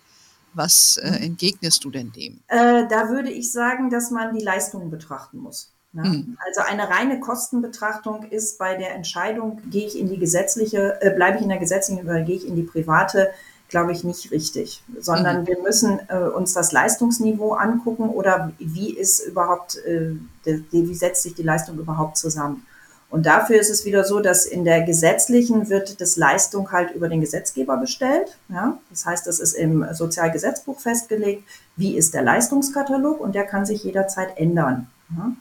Was 0.52 0.98
äh, 0.98 1.10
mhm. 1.10 1.16
entgegnest 1.16 1.84
du 1.84 1.90
denn 1.90 2.12
dem? 2.12 2.40
Äh, 2.48 2.86
da 2.88 3.08
würde 3.08 3.30
ich 3.30 3.50
sagen, 3.50 3.90
dass 3.90 4.10
man 4.10 4.36
die 4.36 4.44
Leistungen 4.44 4.90
betrachten 4.90 5.38
muss. 5.38 5.70
Ja? 5.94 6.04
Mhm. 6.04 6.36
Also 6.46 6.60
eine 6.60 6.88
reine 6.88 7.20
Kostenbetrachtung 7.20 8.24
ist 8.30 8.58
bei 8.58 8.76
der 8.76 8.94
Entscheidung, 8.94 9.60
gehe 9.70 9.86
ich 9.86 9.98
in 9.98 10.08
die 10.08 10.18
gesetzliche, 10.18 11.00
äh, 11.00 11.14
bleibe 11.14 11.38
ich 11.38 11.42
in 11.42 11.48
der 11.48 11.58
gesetzlichen 11.58 12.04
oder 12.04 12.22
gehe 12.22 12.36
ich 12.36 12.46
in 12.46 12.56
die 12.56 12.62
private, 12.62 13.30
glaube 13.68 13.92
ich, 13.92 14.04
nicht 14.04 14.30
richtig, 14.30 14.82
sondern 15.00 15.42
mhm. 15.42 15.46
wir 15.46 15.62
müssen 15.62 16.00
äh, 16.08 16.18
uns 16.18 16.52
das 16.52 16.72
Leistungsniveau 16.72 17.52
angucken 17.54 18.08
oder 18.08 18.52
wie 18.58 18.94
ist 18.94 19.20
überhaupt, 19.20 19.76
äh, 19.84 20.12
die, 20.44 20.62
wie 20.72 20.94
setzt 20.94 21.22
sich 21.22 21.34
die 21.34 21.42
Leistung 21.42 21.78
überhaupt 21.78 22.16
zusammen. 22.16 22.64
Und 23.10 23.26
dafür 23.26 23.60
ist 23.60 23.70
es 23.70 23.84
wieder 23.84 24.02
so, 24.02 24.18
dass 24.18 24.44
in 24.44 24.64
der 24.64 24.82
gesetzlichen 24.82 25.68
wird 25.68 26.00
das 26.00 26.16
Leistung 26.16 26.72
halt 26.72 26.90
über 26.96 27.08
den 27.08 27.20
Gesetzgeber 27.20 27.76
bestellt. 27.76 28.36
Ja? 28.48 28.78
Das 28.90 29.06
heißt, 29.06 29.26
das 29.28 29.38
ist 29.38 29.52
im 29.52 29.86
Sozialgesetzbuch 29.92 30.80
festgelegt, 30.80 31.44
wie 31.76 31.96
ist 31.96 32.12
der 32.12 32.22
Leistungskatalog 32.22 33.20
und 33.20 33.36
der 33.36 33.44
kann 33.44 33.66
sich 33.66 33.84
jederzeit 33.84 34.36
ändern. 34.36 34.88
Ja? 35.16 35.32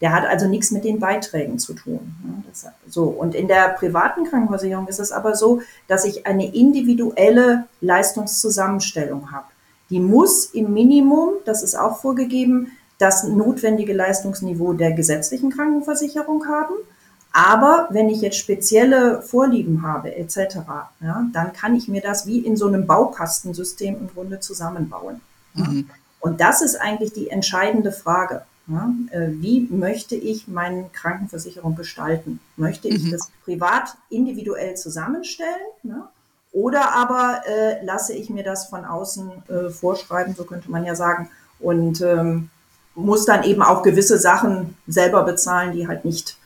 Der 0.00 0.12
hat 0.12 0.24
also 0.24 0.46
nichts 0.48 0.70
mit 0.70 0.84
den 0.84 0.98
Beiträgen 0.98 1.58
zu 1.58 1.74
tun. 1.74 2.42
Das, 2.48 2.66
so. 2.88 3.04
Und 3.04 3.34
in 3.34 3.48
der 3.48 3.68
privaten 3.70 4.24
Krankenversicherung 4.24 4.88
ist 4.88 4.98
es 4.98 5.12
aber 5.12 5.36
so, 5.36 5.60
dass 5.88 6.04
ich 6.04 6.26
eine 6.26 6.54
individuelle 6.54 7.64
Leistungszusammenstellung 7.80 9.30
habe. 9.30 9.46
Die 9.90 10.00
muss 10.00 10.46
im 10.46 10.72
Minimum, 10.72 11.32
das 11.44 11.62
ist 11.62 11.74
auch 11.74 12.00
vorgegeben, 12.00 12.72
das 12.98 13.24
notwendige 13.24 13.92
Leistungsniveau 13.92 14.74
der 14.74 14.92
gesetzlichen 14.92 15.50
Krankenversicherung 15.50 16.46
haben. 16.46 16.74
Aber 17.32 17.88
wenn 17.90 18.08
ich 18.08 18.20
jetzt 18.20 18.38
spezielle 18.38 19.22
Vorlieben 19.22 19.82
habe 19.82 20.14
etc., 20.16 20.58
ja, 21.00 21.26
dann 21.32 21.52
kann 21.52 21.74
ich 21.76 21.88
mir 21.88 22.00
das 22.00 22.26
wie 22.26 22.40
in 22.40 22.56
so 22.56 22.66
einem 22.66 22.86
Baukastensystem 22.86 23.96
im 23.96 24.08
Grunde 24.08 24.40
zusammenbauen. 24.40 25.20
Ja. 25.54 25.64
Mhm. 25.64 25.90
Und 26.20 26.40
das 26.40 26.60
ist 26.60 26.76
eigentlich 26.76 27.12
die 27.12 27.30
entscheidende 27.30 27.92
Frage. 27.92 28.42
Ja, 28.70 28.94
äh, 29.10 29.28
wie 29.32 29.66
möchte 29.70 30.14
ich 30.14 30.46
meine 30.46 30.88
Krankenversicherung 30.92 31.74
gestalten? 31.74 32.40
Möchte 32.56 32.88
ich 32.88 33.02
mhm. 33.04 33.10
das 33.10 33.30
privat 33.44 33.96
individuell 34.10 34.76
zusammenstellen? 34.76 35.50
Ne? 35.82 36.04
Oder 36.52 36.92
aber 36.94 37.42
äh, 37.46 37.84
lasse 37.84 38.12
ich 38.12 38.30
mir 38.30 38.44
das 38.44 38.66
von 38.66 38.84
außen 38.84 39.30
äh, 39.48 39.70
vorschreiben, 39.70 40.34
so 40.36 40.44
könnte 40.44 40.70
man 40.70 40.84
ja 40.84 40.94
sagen, 40.94 41.30
und 41.58 42.00
ähm, 42.00 42.50
muss 42.94 43.24
dann 43.24 43.44
eben 43.44 43.62
auch 43.62 43.82
gewisse 43.82 44.18
Sachen 44.18 44.76
selber 44.86 45.22
bezahlen, 45.24 45.72
die 45.72 45.86
halt 45.86 46.04
nicht 46.04 46.36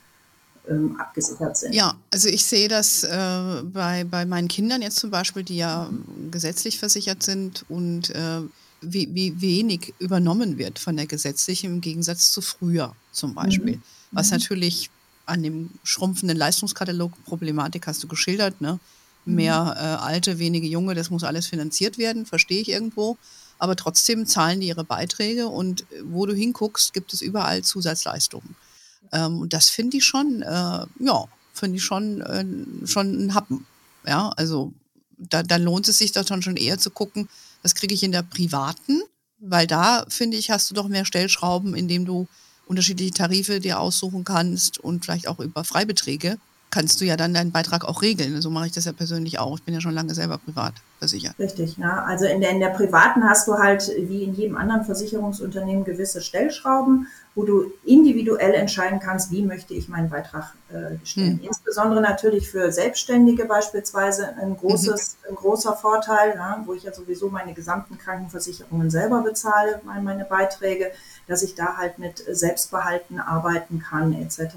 ähm, 0.68 0.96
abgesichert 0.98 1.56
sind. 1.56 1.74
Ja, 1.74 1.94
also 2.10 2.28
ich 2.28 2.44
sehe 2.44 2.68
das 2.68 3.04
äh, 3.04 3.62
bei, 3.64 4.04
bei 4.04 4.24
meinen 4.24 4.48
Kindern 4.48 4.82
jetzt 4.82 4.96
zum 4.96 5.10
Beispiel, 5.10 5.42
die 5.42 5.56
ja 5.56 5.90
gesetzlich 6.30 6.78
versichert 6.78 7.22
sind 7.22 7.64
und 7.68 8.10
äh, 8.10 8.40
wie, 8.86 9.14
wie 9.14 9.40
wenig 9.40 9.94
übernommen 9.98 10.58
wird 10.58 10.78
von 10.78 10.96
der 10.96 11.06
gesetzlichen 11.06 11.74
im 11.74 11.80
Gegensatz 11.80 12.32
zu 12.32 12.40
früher 12.40 12.94
zum 13.12 13.34
Beispiel. 13.34 13.76
Mhm. 13.76 13.82
Was 14.12 14.28
mhm. 14.30 14.38
natürlich 14.38 14.90
an 15.26 15.42
dem 15.42 15.70
schrumpfenden 15.82 16.36
Leistungskatalog 16.36 17.12
Problematik 17.24 17.86
hast 17.86 18.02
du 18.02 18.08
geschildert, 18.08 18.60
ne? 18.60 18.78
Mhm. 19.24 19.34
Mehr 19.34 19.74
äh, 19.76 20.04
alte, 20.04 20.38
wenige 20.38 20.66
junge, 20.66 20.94
das 20.94 21.10
muss 21.10 21.24
alles 21.24 21.46
finanziert 21.46 21.98
werden, 21.98 22.26
verstehe 22.26 22.60
ich 22.60 22.68
irgendwo. 22.68 23.16
Aber 23.58 23.76
trotzdem 23.76 24.26
zahlen 24.26 24.60
die 24.60 24.68
ihre 24.68 24.84
Beiträge 24.84 25.48
und 25.48 25.82
äh, 25.82 26.02
wo 26.04 26.26
du 26.26 26.34
hinguckst, 26.34 26.92
gibt 26.92 27.12
es 27.12 27.22
überall 27.22 27.62
Zusatzleistungen. 27.62 28.54
Ähm, 29.12 29.40
und 29.40 29.52
das 29.52 29.70
finde 29.70 29.96
ich 29.96 30.04
schon, 30.04 30.42
äh, 30.42 30.86
ja, 30.98 31.24
finde 31.52 31.76
ich 31.76 31.84
schon, 31.84 32.20
äh, 32.20 32.86
schon 32.86 33.26
ein 33.26 33.34
Happen. 33.34 33.66
Ja, 34.06 34.30
also 34.30 34.72
da, 35.16 35.42
da 35.42 35.56
lohnt 35.56 35.88
es 35.88 35.98
sich 35.98 36.12
da 36.12 36.24
schon 36.26 36.56
eher 36.56 36.78
zu 36.78 36.90
gucken, 36.90 37.28
das 37.64 37.74
kriege 37.74 37.94
ich 37.94 38.02
in 38.02 38.12
der 38.12 38.22
privaten, 38.22 39.02
weil 39.40 39.66
da, 39.66 40.04
finde 40.08 40.36
ich, 40.36 40.50
hast 40.50 40.70
du 40.70 40.74
doch 40.74 40.86
mehr 40.86 41.06
Stellschrauben, 41.06 41.74
indem 41.74 42.04
du 42.04 42.28
unterschiedliche 42.66 43.12
Tarife 43.12 43.58
dir 43.58 43.80
aussuchen 43.80 44.22
kannst 44.22 44.78
und 44.78 45.04
vielleicht 45.04 45.26
auch 45.26 45.40
über 45.40 45.64
Freibeträge 45.64 46.36
kannst 46.70 47.00
du 47.00 47.04
ja 47.04 47.16
dann 47.16 47.32
deinen 47.32 47.52
Beitrag 47.52 47.84
auch 47.84 48.02
regeln. 48.02 48.42
So 48.42 48.50
mache 48.50 48.66
ich 48.66 48.72
das 48.72 48.84
ja 48.84 48.92
persönlich 48.92 49.38
auch. 49.38 49.56
Ich 49.56 49.62
bin 49.62 49.74
ja 49.74 49.80
schon 49.80 49.94
lange 49.94 50.12
selber 50.12 50.38
privat 50.38 50.74
versichert. 50.98 51.38
Richtig, 51.38 51.76
ja. 51.76 52.02
Also 52.04 52.26
in 52.26 52.40
der, 52.40 52.50
in 52.50 52.58
der 52.58 52.70
privaten 52.70 53.22
hast 53.22 53.46
du 53.46 53.54
halt 53.54 53.90
wie 53.96 54.24
in 54.24 54.34
jedem 54.34 54.56
anderen 54.56 54.84
Versicherungsunternehmen 54.84 55.84
gewisse 55.84 56.20
Stellschrauben, 56.20 57.06
wo 57.34 57.42
du 57.42 57.72
individuell 57.84 58.54
entscheiden 58.54 59.00
kannst, 59.00 59.32
wie 59.32 59.42
möchte 59.42 59.74
ich 59.74 59.88
meinen 59.88 60.08
Beitrag 60.08 60.54
äh, 60.70 61.04
stellen. 61.04 61.38
Hm. 61.38 61.44
Insbesondere 61.44 62.00
natürlich 62.00 62.48
für 62.48 62.70
Selbstständige 62.70 63.44
beispielsweise 63.44 64.36
ein, 64.36 64.56
großes, 64.56 65.16
mhm. 65.22 65.30
ein 65.30 65.34
großer 65.34 65.74
Vorteil, 65.74 66.34
ja, 66.36 66.62
wo 66.64 66.74
ich 66.74 66.84
ja 66.84 66.92
sowieso 66.92 67.30
meine 67.30 67.52
gesamten 67.52 67.98
Krankenversicherungen 67.98 68.90
selber 68.90 69.22
bezahle, 69.22 69.80
meine 69.84 70.24
Beiträge, 70.24 70.92
dass 71.26 71.42
ich 71.42 71.54
da 71.54 71.76
halt 71.76 71.98
mit 71.98 72.18
Selbstbehalten 72.18 73.18
arbeiten 73.18 73.80
kann 73.80 74.12
etc. 74.12 74.56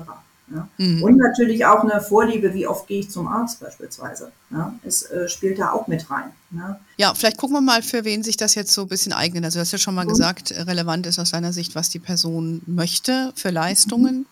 Ja? 0.49 0.67
Mhm. 0.77 1.03
Und 1.03 1.17
natürlich 1.17 1.65
auch 1.65 1.83
eine 1.83 2.01
Vorliebe, 2.01 2.53
wie 2.53 2.67
oft 2.67 2.87
gehe 2.87 2.99
ich 2.99 3.09
zum 3.09 3.27
Arzt 3.27 3.59
beispielsweise. 3.59 4.31
Ja? 4.49 4.73
Es 4.83 5.03
äh, 5.03 5.27
spielt 5.27 5.59
da 5.59 5.71
auch 5.71 5.87
mit 5.87 6.09
rein. 6.09 6.31
Ja? 6.51 6.79
ja, 6.97 7.13
vielleicht 7.13 7.37
gucken 7.37 7.55
wir 7.55 7.61
mal, 7.61 7.81
für 7.81 8.05
wen 8.05 8.23
sich 8.23 8.37
das 8.37 8.55
jetzt 8.55 8.73
so 8.73 8.83
ein 8.83 8.87
bisschen 8.87 9.13
eignet. 9.13 9.43
Also 9.43 9.57
du 9.57 9.61
hast 9.61 9.71
ja 9.71 9.77
schon 9.77 9.95
mal 9.95 10.05
mhm. 10.05 10.09
gesagt, 10.09 10.51
relevant 10.51 11.05
ist 11.05 11.19
aus 11.19 11.31
deiner 11.31 11.53
Sicht, 11.53 11.75
was 11.75 11.89
die 11.89 11.99
Person 11.99 12.61
möchte 12.65 13.33
für 13.35 13.49
Leistungen. 13.49 14.19
Mhm. 14.19 14.25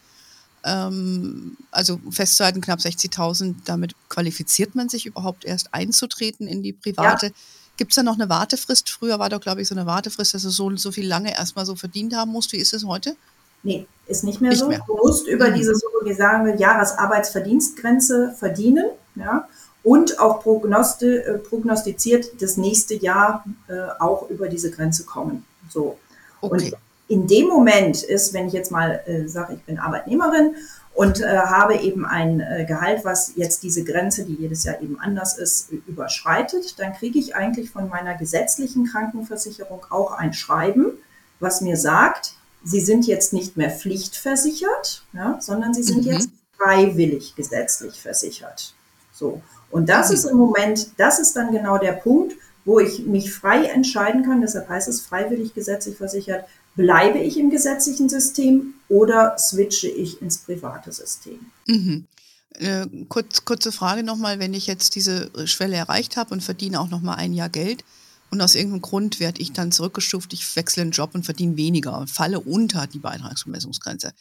Ähm, 0.63 1.57
also 1.71 1.99
festzuhalten, 2.09 2.61
knapp 2.61 2.79
60.000, 2.79 3.55
damit 3.65 3.93
qualifiziert 4.09 4.73
man 4.73 4.89
sich 4.89 5.05
überhaupt 5.05 5.45
erst 5.45 5.73
einzutreten 5.73 6.47
in 6.47 6.63
die 6.63 6.73
private. 6.73 7.27
Ja. 7.27 7.31
Gibt 7.77 7.91
es 7.91 7.95
da 7.95 8.03
noch 8.03 8.15
eine 8.15 8.29
Wartefrist? 8.29 8.89
Früher 8.89 9.19
war 9.19 9.29
doch, 9.29 9.41
glaube 9.41 9.61
ich, 9.61 9.67
so 9.67 9.75
eine 9.75 9.85
Wartefrist, 9.85 10.33
dass 10.33 10.43
du 10.43 10.49
so, 10.49 10.75
so 10.77 10.91
viel 10.91 11.05
lange 11.05 11.33
erstmal 11.33 11.65
so 11.65 11.75
verdient 11.75 12.15
haben 12.15 12.31
musst. 12.31 12.53
Wie 12.53 12.57
ist 12.57 12.73
es 12.73 12.85
heute? 12.85 13.17
Nee, 13.63 13.87
ist 14.07 14.23
nicht 14.23 14.41
mehr 14.41 14.51
nicht 14.51 14.59
so. 14.59 14.67
Mehr. 14.67 14.81
Du 14.85 14.95
musst 14.97 15.27
über 15.27 15.49
mhm. 15.49 15.55
diese, 15.55 15.75
so 15.75 15.87
wie 16.03 16.13
sagen 16.13 16.45
wir, 16.45 16.55
Jahresarbeitsverdienstgrenze 16.55 18.35
verdienen, 18.37 18.85
ja, 19.15 19.47
und 19.83 20.19
auch 20.19 20.41
prognosti 20.41 21.17
äh, 21.17 21.37
prognostiziert 21.37 22.41
das 22.41 22.57
nächste 22.57 22.95
Jahr 22.95 23.45
äh, 23.67 23.73
auch 23.99 24.29
über 24.29 24.49
diese 24.49 24.71
Grenze 24.71 25.05
kommen. 25.05 25.45
So. 25.69 25.97
Okay. 26.41 26.53
Und 26.53 26.77
in 27.07 27.27
dem 27.27 27.47
Moment 27.47 28.01
ist, 28.01 28.33
wenn 28.33 28.47
ich 28.47 28.53
jetzt 28.53 28.71
mal 28.71 29.01
äh, 29.05 29.27
sage, 29.27 29.53
ich 29.53 29.61
bin 29.61 29.77
Arbeitnehmerin 29.77 30.55
und 30.95 31.21
äh, 31.21 31.37
habe 31.37 31.75
eben 31.75 32.05
ein 32.05 32.39
äh, 32.39 32.65
Gehalt, 32.65 33.05
was 33.05 33.33
jetzt 33.35 33.61
diese 33.61 33.83
Grenze, 33.83 34.23
die 34.23 34.33
jedes 34.33 34.63
Jahr 34.63 34.81
eben 34.81 34.99
anders 34.99 35.37
ist, 35.37 35.69
überschreitet, 35.87 36.79
dann 36.79 36.93
kriege 36.93 37.19
ich 37.19 37.35
eigentlich 37.35 37.69
von 37.69 37.89
meiner 37.89 38.15
gesetzlichen 38.15 38.87
Krankenversicherung 38.87 39.85
auch 39.89 40.13
ein 40.13 40.33
Schreiben, 40.33 40.93
was 41.39 41.61
mir 41.61 41.77
sagt, 41.77 42.34
Sie 42.65 42.81
sind 42.81 43.05
jetzt 43.05 43.31
nicht 43.31 43.57
mehr 43.57 43.69
pflichtversichert, 43.69 45.03
ja, 45.13 45.37
sondern 45.39 45.73
Sie 45.73 45.83
sind 45.83 46.05
mhm. 46.05 46.11
jetzt 46.11 46.29
freiwillig 46.57 47.35
gesetzlich 47.35 48.01
versichert. 48.01 48.73
So. 49.13 49.41
Und 49.69 49.87
das 49.87 50.09
mhm. 50.09 50.15
ist 50.15 50.25
im 50.25 50.37
Moment, 50.37 50.89
das 50.97 51.19
ist 51.19 51.35
dann 51.35 51.51
genau 51.51 51.77
der 51.77 51.93
Punkt, 51.93 52.35
wo 52.65 52.79
ich 52.79 53.05
mich 53.05 53.31
frei 53.31 53.65
entscheiden 53.65 54.23
kann, 54.23 54.41
deshalb 54.41 54.67
heißt 54.67 54.87
es 54.87 55.01
freiwillig 55.01 55.53
gesetzlich 55.53 55.95
versichert, 55.95 56.45
bleibe 56.75 57.19
ich 57.19 57.37
im 57.37 57.51
gesetzlichen 57.51 58.09
System 58.09 58.73
oder 58.89 59.37
switche 59.37 59.87
ich 59.87 60.21
ins 60.21 60.39
private 60.39 60.91
System. 60.91 61.39
Mhm. 61.67 62.05
Äh, 62.53 62.87
kurz, 63.09 63.45
kurze 63.45 63.71
Frage 63.71 64.03
nochmal, 64.03 64.39
wenn 64.39 64.53
ich 64.53 64.65
jetzt 64.65 64.95
diese 64.95 65.29
Schwelle 65.47 65.75
erreicht 65.75 66.17
habe 66.17 66.33
und 66.33 66.41
verdiene 66.41 66.79
auch 66.79 66.89
nochmal 66.89 67.17
ein 67.17 67.33
Jahr 67.33 67.49
Geld, 67.49 67.83
und 68.31 68.41
aus 68.41 68.55
irgendeinem 68.55 68.81
Grund 68.81 69.19
werde 69.19 69.41
ich 69.41 69.53
dann 69.53 69.71
zurückgestuft, 69.71 70.33
ich 70.33 70.55
wechsle 70.55 70.83
den 70.83 70.91
Job 70.91 71.11
und 71.13 71.23
verdiene 71.23 71.57
weniger 71.57 71.97
und 71.97 72.09
falle 72.09 72.39
unter 72.39 72.87
die 72.87 72.99
Beitragsbemessungsgrenze. 72.99 74.13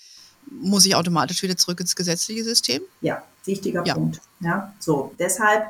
Muss 0.50 0.84
ich 0.86 0.94
automatisch 0.94 1.42
wieder 1.42 1.56
zurück 1.56 1.80
ins 1.80 1.96
gesetzliche 1.96 2.44
System? 2.44 2.82
Ja, 3.00 3.22
wichtiger 3.44 3.82
ja. 3.86 3.94
Punkt. 3.94 4.20
Ja, 4.40 4.74
so, 4.78 5.14
deshalb, 5.18 5.66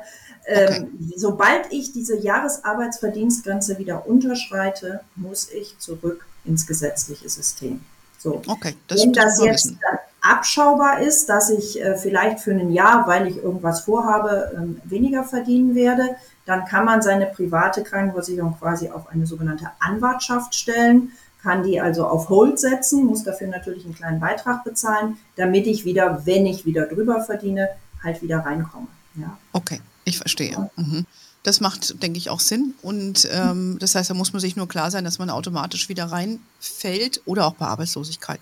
ähm, 0.47 0.89
sobald 1.15 1.71
ich 1.71 1.93
diese 1.93 2.19
Jahresarbeitsverdienstgrenze 2.19 3.79
wieder 3.79 4.05
unterschreite, 4.05 5.01
muss 5.15 5.49
ich 5.49 5.79
zurück 5.79 6.25
ins 6.43 6.67
gesetzliche 6.67 7.29
System. 7.29 7.81
So. 8.17 8.41
Okay, 8.47 8.75
das, 8.87 9.01
Wenn 9.01 9.13
das, 9.13 9.37
das 9.37 9.45
jetzt 9.45 9.65
dann 9.67 9.99
abschaubar 10.25 11.01
ist, 11.01 11.29
dass 11.29 11.49
ich 11.49 11.81
äh, 11.81 11.97
vielleicht 11.97 12.39
für 12.39 12.51
ein 12.51 12.71
Jahr, 12.71 13.07
weil 13.07 13.27
ich 13.27 13.37
irgendwas 13.37 13.81
vorhabe, 13.81 14.51
ähm, 14.55 14.81
weniger 14.83 15.23
verdienen 15.23 15.75
werde, 15.75 16.15
dann 16.45 16.65
kann 16.65 16.85
man 16.85 17.01
seine 17.01 17.27
private 17.27 17.83
Krankenversicherung 17.83 18.57
quasi 18.59 18.89
auf 18.89 19.09
eine 19.09 19.27
sogenannte 19.27 19.69
Anwartschaft 19.79 20.55
stellen, 20.55 21.11
kann 21.41 21.63
die 21.63 21.79
also 21.79 22.07
auf 22.07 22.29
Hold 22.29 22.59
setzen, 22.59 23.05
muss 23.05 23.23
dafür 23.23 23.47
natürlich 23.47 23.85
einen 23.85 23.95
kleinen 23.95 24.19
Beitrag 24.19 24.63
bezahlen, 24.63 25.17
damit 25.35 25.67
ich 25.67 25.85
wieder, 25.85 26.25
wenn 26.25 26.45
ich 26.45 26.65
wieder 26.65 26.87
drüber 26.87 27.23
verdiene, 27.23 27.69
halt 28.03 28.21
wieder 28.21 28.39
reinkomme. 28.39 28.87
Ja. 29.15 29.37
Okay, 29.53 29.79
ich 30.05 30.17
verstehe. 30.17 30.69
Mhm. 30.75 31.05
Das 31.43 31.61
macht, 31.61 32.01
denke 32.01 32.17
ich, 32.17 32.31
auch 32.31 32.39
Sinn. 32.39 32.73
Und 32.81 33.27
ähm, 33.31 33.77
das 33.79 33.93
heißt, 33.93 34.09
da 34.09 34.15
muss 34.15 34.33
man 34.33 34.39
sich 34.39 34.55
nur 34.55 34.67
klar 34.67 34.89
sein, 34.89 35.03
dass 35.03 35.19
man 35.19 35.29
automatisch 35.29 35.87
wieder 35.89 36.05
reinfällt 36.05 37.21
oder 37.25 37.45
auch 37.45 37.53
bei 37.53 37.67
Arbeitslosigkeit. 37.67 38.39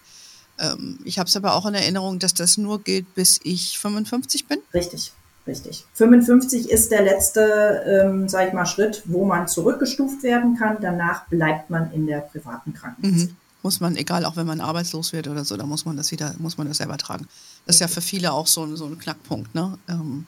Ähm, 0.60 1.00
ich 1.04 1.20
habe 1.20 1.28
es 1.28 1.36
aber 1.36 1.56
auch 1.56 1.66
in 1.66 1.74
Erinnerung, 1.74 2.20
dass 2.20 2.34
das 2.34 2.58
nur 2.58 2.82
gilt, 2.82 3.14
bis 3.16 3.40
ich 3.44 3.80
55 3.80 4.48
bin. 4.48 4.60
Richtig. 4.74 5.14
Richtig. 5.46 5.86
55 5.96 6.70
ist 6.70 6.92
der 6.92 7.04
letzte, 7.04 7.84
ähm, 7.86 8.30
sage 8.30 8.48
ich 8.48 8.54
mal, 8.54 8.66
Schritt, 8.66 9.04
wo 9.06 9.26
man 9.26 9.48
zurückgestuft 9.48 10.24
werden 10.24 10.58
kann. 10.58 10.78
Danach 10.80 11.28
bleibt 11.28 11.70
man 11.70 11.92
in 11.92 12.08
der 12.08 12.20
privaten 12.20 12.74
Krankenkasse. 12.74 13.28
Mhm. 13.28 13.36
muss 13.62 13.82
man, 13.82 13.98
egal 13.98 14.26
auch 14.26 14.38
wenn 14.38 14.48
man 14.48 14.62
arbeitslos 14.62 15.12
wird 15.12 15.28
oder 15.28 15.44
so, 15.44 15.58
da 15.58 15.66
muss 15.66 15.86
man 15.86 15.98
das 15.98 16.12
wieder, 16.12 16.34
muss 16.38 16.58
man 16.58 16.68
das 16.68 16.78
selber 16.78 16.98
tragen. 16.98 17.28
Das 17.66 17.76
ist 17.76 17.80
ja 17.82 17.90
für 17.90 18.02
viele 18.02 18.32
auch 18.32 18.48
so, 18.48 18.74
so 18.76 18.86
ein 18.86 18.98
Knackpunkt, 18.98 19.54
ne? 19.54 19.78
Ähm, 19.90 20.28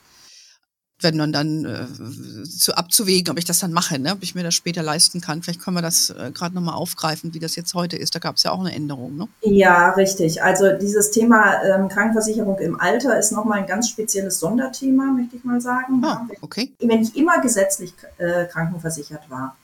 wenn 1.01 1.17
man 1.17 1.33
dann 1.33 1.65
äh, 1.65 2.43
zu 2.43 2.75
abzuwägen, 2.75 3.31
ob 3.31 3.37
ich 3.37 3.45
das 3.45 3.59
dann 3.59 3.73
mache, 3.73 3.99
ne? 3.99 4.13
ob 4.13 4.23
ich 4.23 4.33
mir 4.33 4.43
das 4.43 4.53
später 4.53 4.81
leisten 4.81 5.19
kann. 5.19 5.43
Vielleicht 5.43 5.61
können 5.61 5.75
wir 5.75 5.81
das 5.81 6.09
äh, 6.09 6.31
gerade 6.33 6.55
nochmal 6.55 6.75
aufgreifen, 6.75 7.33
wie 7.33 7.39
das 7.39 7.55
jetzt 7.55 7.73
heute 7.73 7.97
ist. 7.97 8.15
Da 8.15 8.19
gab 8.19 8.37
es 8.37 8.43
ja 8.43 8.51
auch 8.51 8.61
eine 8.61 8.73
Änderung. 8.73 9.17
Ne? 9.17 9.27
Ja, 9.41 9.91
richtig. 9.91 10.41
Also 10.41 10.71
dieses 10.79 11.11
Thema 11.11 11.61
ähm, 11.63 11.89
Krankenversicherung 11.89 12.57
im 12.59 12.79
Alter 12.79 13.19
ist 13.19 13.31
nochmal 13.31 13.59
ein 13.59 13.67
ganz 13.67 13.89
spezielles 13.89 14.39
Sonderthema, 14.39 15.05
möchte 15.11 15.35
ich 15.35 15.43
mal 15.43 15.59
sagen. 15.59 16.01
Ah, 16.03 16.27
okay. 16.41 16.71
Wenn 16.79 17.01
ich 17.01 17.15
immer 17.15 17.41
gesetzlich 17.41 17.93
äh, 18.17 18.45
krankenversichert 18.45 19.29
war, 19.29 19.57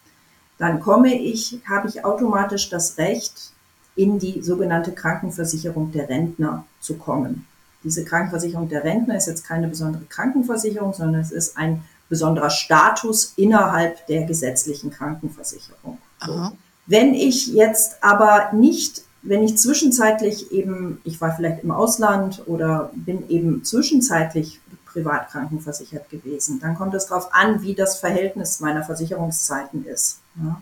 dann 0.58 0.80
komme 0.80 1.16
ich, 1.16 1.60
habe 1.68 1.88
ich 1.88 2.04
automatisch 2.04 2.70
das 2.70 2.98
Recht, 2.98 3.52
in 3.96 4.20
die 4.20 4.42
sogenannte 4.42 4.92
Krankenversicherung 4.94 5.92
der 5.92 6.08
Rentner 6.08 6.66
zu 6.80 6.96
kommen. 6.96 7.46
Diese 7.84 8.06
Krankenversicherung 8.06 8.70
der 8.70 8.84
Rentner 8.84 9.18
ist 9.18 9.28
jetzt 9.28 9.46
keine 9.46 9.68
besondere 9.68 10.04
Krankenversicherung, 10.06 10.94
sondern 10.94 11.22
es 11.22 11.32
ist 11.32 11.58
ein 11.58 11.84
besonderer 12.10 12.50
Status 12.50 13.34
innerhalb 13.38 14.06
der 14.08 14.26
gesetzlichen 14.26 14.92
Krankenversicherung. 14.92 15.98
So. 16.24 16.52
Wenn 16.86 17.14
ich 17.14 17.48
jetzt 17.48 18.04
aber 18.04 18.52
nicht, 18.54 19.04
wenn 19.22 19.44
ich 19.44 19.58
zwischenzeitlich 19.58 20.52
eben, 20.52 21.00
ich 21.04 21.22
war 21.22 21.36
vielleicht 21.36 21.64
im 21.64 21.72
Ausland 21.72 22.44
oder 22.48 22.92
bin 22.94 23.30
eben 23.30 23.64
zwischenzeitlich 23.64 24.60
privat 24.86 25.30
krankenversichert 25.30 26.10
gewesen, 26.10 26.60
dann 26.60 26.76
kommt 26.76 26.94
es 26.94 27.06
darauf 27.08 27.34
an, 27.34 27.62
wie 27.62 27.76
das 27.76 27.98
Verhältnis 27.98 28.60
meiner 28.60 28.84
Versicherungszeiten 28.84 29.86
ist. 29.86 30.20
Ja. 30.36 30.62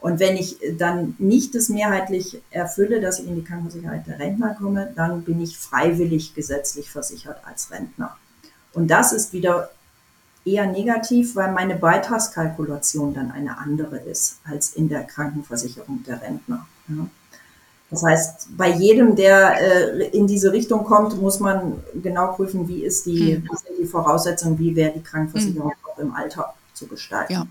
Und 0.00 0.20
wenn 0.20 0.36
ich 0.36 0.58
dann 0.78 1.16
nicht 1.18 1.54
das 1.54 1.68
mehrheitlich 1.68 2.40
erfülle, 2.50 3.00
dass 3.00 3.18
ich 3.18 3.26
in 3.26 3.34
die 3.34 3.44
Krankenversicherung 3.44 4.04
der 4.06 4.18
Rentner 4.18 4.54
komme, 4.54 4.92
dann 4.94 5.22
bin 5.22 5.40
ich 5.42 5.58
freiwillig 5.58 6.34
gesetzlich 6.34 6.90
versichert 6.90 7.38
als 7.44 7.70
Rentner. 7.72 8.16
Und 8.72 8.88
das 8.88 9.12
ist 9.12 9.32
wieder 9.32 9.70
eher 10.44 10.66
negativ, 10.66 11.34
weil 11.34 11.52
meine 11.52 11.74
Beitragskalkulation 11.74 13.12
dann 13.12 13.32
eine 13.32 13.58
andere 13.58 13.98
ist 13.98 14.38
als 14.44 14.72
in 14.74 14.88
der 14.88 15.02
Krankenversicherung 15.02 16.04
der 16.06 16.22
Rentner. 16.22 16.66
Das 17.90 18.02
heißt, 18.02 18.56
bei 18.56 18.70
jedem, 18.70 19.16
der 19.16 19.60
äh, 19.60 20.08
in 20.08 20.26
diese 20.26 20.52
Richtung 20.52 20.84
kommt, 20.84 21.20
muss 21.20 21.40
man 21.40 21.82
genau 22.02 22.32
prüfen, 22.32 22.68
wie 22.68 22.84
ist 22.84 23.06
die, 23.06 23.36
hm. 23.36 23.44
wie 23.44 23.56
sind 23.56 23.78
die 23.80 23.86
Voraussetzungen, 23.86 24.58
wie 24.58 24.76
wäre 24.76 24.92
die 24.92 25.02
Krankenversicherung 25.02 25.70
hm. 25.70 25.76
auch 25.90 25.98
im 25.98 26.12
Alter 26.14 26.54
zu 26.74 26.86
gestalten. 26.86 27.32
Ja. 27.32 27.46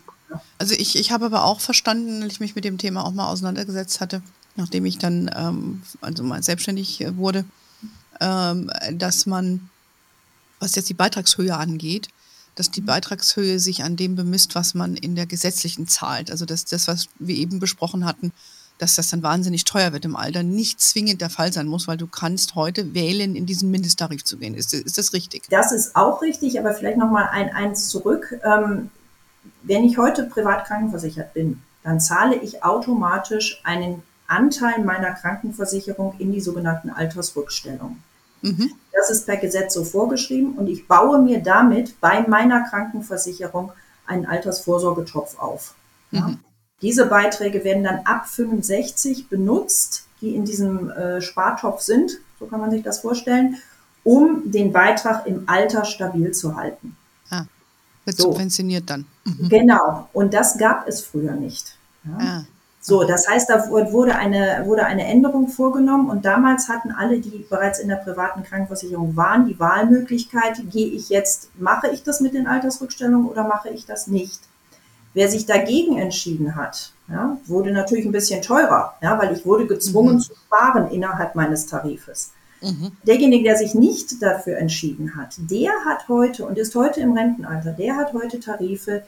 Also 0.58 0.74
ich, 0.74 0.98
ich 0.98 1.12
habe 1.12 1.26
aber 1.26 1.46
auch 1.46 1.60
verstanden, 1.60 2.22
weil 2.22 2.32
ich 2.32 2.40
mich 2.40 2.56
mit 2.56 2.66
dem 2.66 2.78
Thema 2.78 3.06
auch 3.06 3.14
mal 3.14 3.28
auseinandergesetzt 3.28 4.02
hatte, 4.02 4.22
nachdem 4.56 4.86
ich 4.86 4.98
dann 4.98 5.32
ähm, 5.36 5.82
also 6.02 6.24
mal 6.24 6.44
selbstständig 6.44 7.02
äh, 7.02 7.16
wurde, 7.18 7.46
ähm, 8.20 8.72
dass 8.94 9.26
man, 9.26 9.70
was 10.60 10.76
jetzt 10.76 10.90
die 10.90 10.94
Beitragshöhe 10.94 11.56
angeht, 11.56 12.10
dass 12.56 12.72
die 12.72 12.82
Beitragshöhe 12.82 13.60
sich 13.60 13.84
an 13.84 13.96
dem 13.96 14.16
bemisst, 14.16 14.56
was 14.56 14.74
man 14.74 14.96
in 14.96 15.16
der 15.16 15.28
gesetzlichen 15.28 15.88
zahlt. 15.88 16.32
Also 16.32 16.46
dass 16.46 16.66
das, 16.66 16.88
was 16.88 17.08
wir 17.20 17.36
eben 17.36 17.60
besprochen 17.60 18.06
hatten, 18.06 18.32
dass 18.80 18.96
das 18.96 19.10
dann 19.10 19.24
wahnsinnig 19.24 19.64
teuer 19.64 19.94
wird 19.94 20.06
im 20.06 20.16
Alter, 20.16 20.44
nicht 20.44 20.80
zwingend 20.82 21.22
der 21.22 21.30
Fall 21.30 21.52
sein 21.52 21.68
muss, 21.68 21.88
weil 21.88 21.98
du 21.98 22.08
kannst 22.08 22.56
heute 22.56 22.94
wählen, 22.94 23.36
in 23.36 23.46
diesen 23.46 23.72
Mindesttarif 23.72 24.24
zu 24.24 24.38
gehen. 24.38 24.54
Ist, 24.54 24.74
ist 24.74 24.98
das 24.98 25.14
richtig? 25.14 25.44
Das 25.50 25.72
ist 25.72 25.96
auch 25.96 26.22
richtig, 26.22 26.60
aber 26.60 26.74
vielleicht 26.74 26.98
nochmal 26.98 27.30
ein 27.32 27.50
eins 27.50 27.90
zurück. 27.90 28.40
Ähm, 28.44 28.90
wenn 29.64 29.84
ich 29.84 29.98
heute 29.98 30.24
privat 30.24 30.66
krankenversichert 30.66 31.34
bin, 31.34 31.62
dann 31.84 32.00
zahle 32.00 32.36
ich 32.36 32.64
automatisch 32.64 33.62
einen 33.64 34.04
Anteil 34.28 34.84
meiner 34.84 35.12
Krankenversicherung 35.12 36.16
in 36.20 36.32
die 36.32 36.42
sogenannten 36.42 36.90
Altersrückstellung. 36.90 37.98
Mhm. 38.42 38.72
Das 38.94 39.10
ist 39.10 39.26
per 39.26 39.38
Gesetz 39.38 39.74
so 39.74 39.84
vorgeschrieben 39.84 40.54
und 40.54 40.68
ich 40.68 40.88
baue 40.88 41.22
mir 41.22 41.42
damit 41.42 42.00
bei 42.02 42.28
meiner 42.28 42.68
Krankenversicherung 42.70 43.72
einen 44.06 44.26
Altersvorsorgetopf 44.26 45.40
auf. 45.40 45.76
Ja. 46.12 46.28
Mhm. 46.28 46.40
Diese 46.82 47.08
Beiträge 47.08 47.64
werden 47.64 47.84
dann 47.84 48.02
ab 48.06 48.28
65 48.28 49.30
benutzt, 49.30 50.06
die 50.22 50.36
in 50.36 50.46
diesem 50.46 50.92
äh, 50.92 51.22
Spartopf 51.22 51.82
sind, 51.82 52.20
so 52.40 52.46
kann 52.46 52.60
man 52.60 52.70
sich 52.70 52.84
das 52.84 53.00
vorstellen, 53.00 53.58
um 54.04 54.52
den 54.52 54.72
Beitrag 54.72 55.26
im 55.26 55.44
Alter 55.48 55.86
stabil 55.86 56.32
zu 56.32 56.56
halten. 56.56 56.96
Wird 58.08 58.18
so. 58.18 58.32
subventioniert 58.32 58.90
dann. 58.90 59.06
Mhm. 59.26 59.50
Genau. 59.50 60.08
Und 60.14 60.34
das 60.34 60.58
gab 60.58 60.88
es 60.88 61.02
früher 61.02 61.34
nicht. 61.34 61.76
Ja. 62.06 62.18
Ah. 62.18 62.46
So, 62.80 63.04
das 63.04 63.28
heißt, 63.28 63.50
da 63.50 63.70
wurde 63.70 64.16
eine, 64.16 64.64
wurde 64.66 64.86
eine 64.86 65.06
Änderung 65.06 65.50
vorgenommen 65.50 66.10
und 66.10 66.24
damals 66.24 66.70
hatten 66.70 66.92
alle, 66.92 67.20
die 67.20 67.46
bereits 67.50 67.80
in 67.80 67.90
der 67.90 67.98
privaten 67.98 68.44
Krankenversicherung 68.44 69.18
waren, 69.18 69.46
die 69.46 69.60
Wahlmöglichkeit, 69.60 70.62
gehe 70.72 70.88
ich 70.88 71.10
jetzt, 71.10 71.50
mache 71.60 71.90
ich 71.90 72.04
das 72.04 72.22
mit 72.22 72.34
den 72.34 72.48
Altersrückstellungen 72.48 73.28
oder 73.28 73.46
mache 73.46 73.68
ich 73.68 73.86
das 73.86 74.08
nicht? 74.08 74.40
Wer 75.14 75.28
sich 75.28 75.46
dagegen 75.46 75.98
entschieden 75.98 76.56
hat, 76.56 76.94
ja, 77.10 77.36
wurde 77.46 77.74
natürlich 77.74 78.06
ein 78.06 78.14
bisschen 78.14 78.42
teurer, 78.42 78.94
ja, 79.02 79.20
weil 79.20 79.36
ich 79.36 79.46
wurde 79.46 79.68
gezwungen 79.68 80.16
mhm. 80.16 80.20
zu 80.22 80.34
sparen 80.46 80.90
innerhalb 80.90 81.36
meines 81.36 81.66
Tarifes. 81.66 82.32
Mhm. 82.62 82.92
Derjenige, 83.06 83.44
der 83.44 83.58
sich 83.58 83.76
nicht 83.76 84.22
dafür 84.22 84.58
entschieden 84.58 85.16
hat, 85.16 85.36
der 85.38 85.72
hat 85.86 86.08
heute 86.08 86.46
und 86.46 86.58
ist 86.58 86.76
heute 86.76 87.02
im 87.02 87.14
Rentenalter, 87.14 87.72
der 87.72 87.96
hat 87.96 88.14
heute 88.14 88.40
Tarife, 88.40 89.04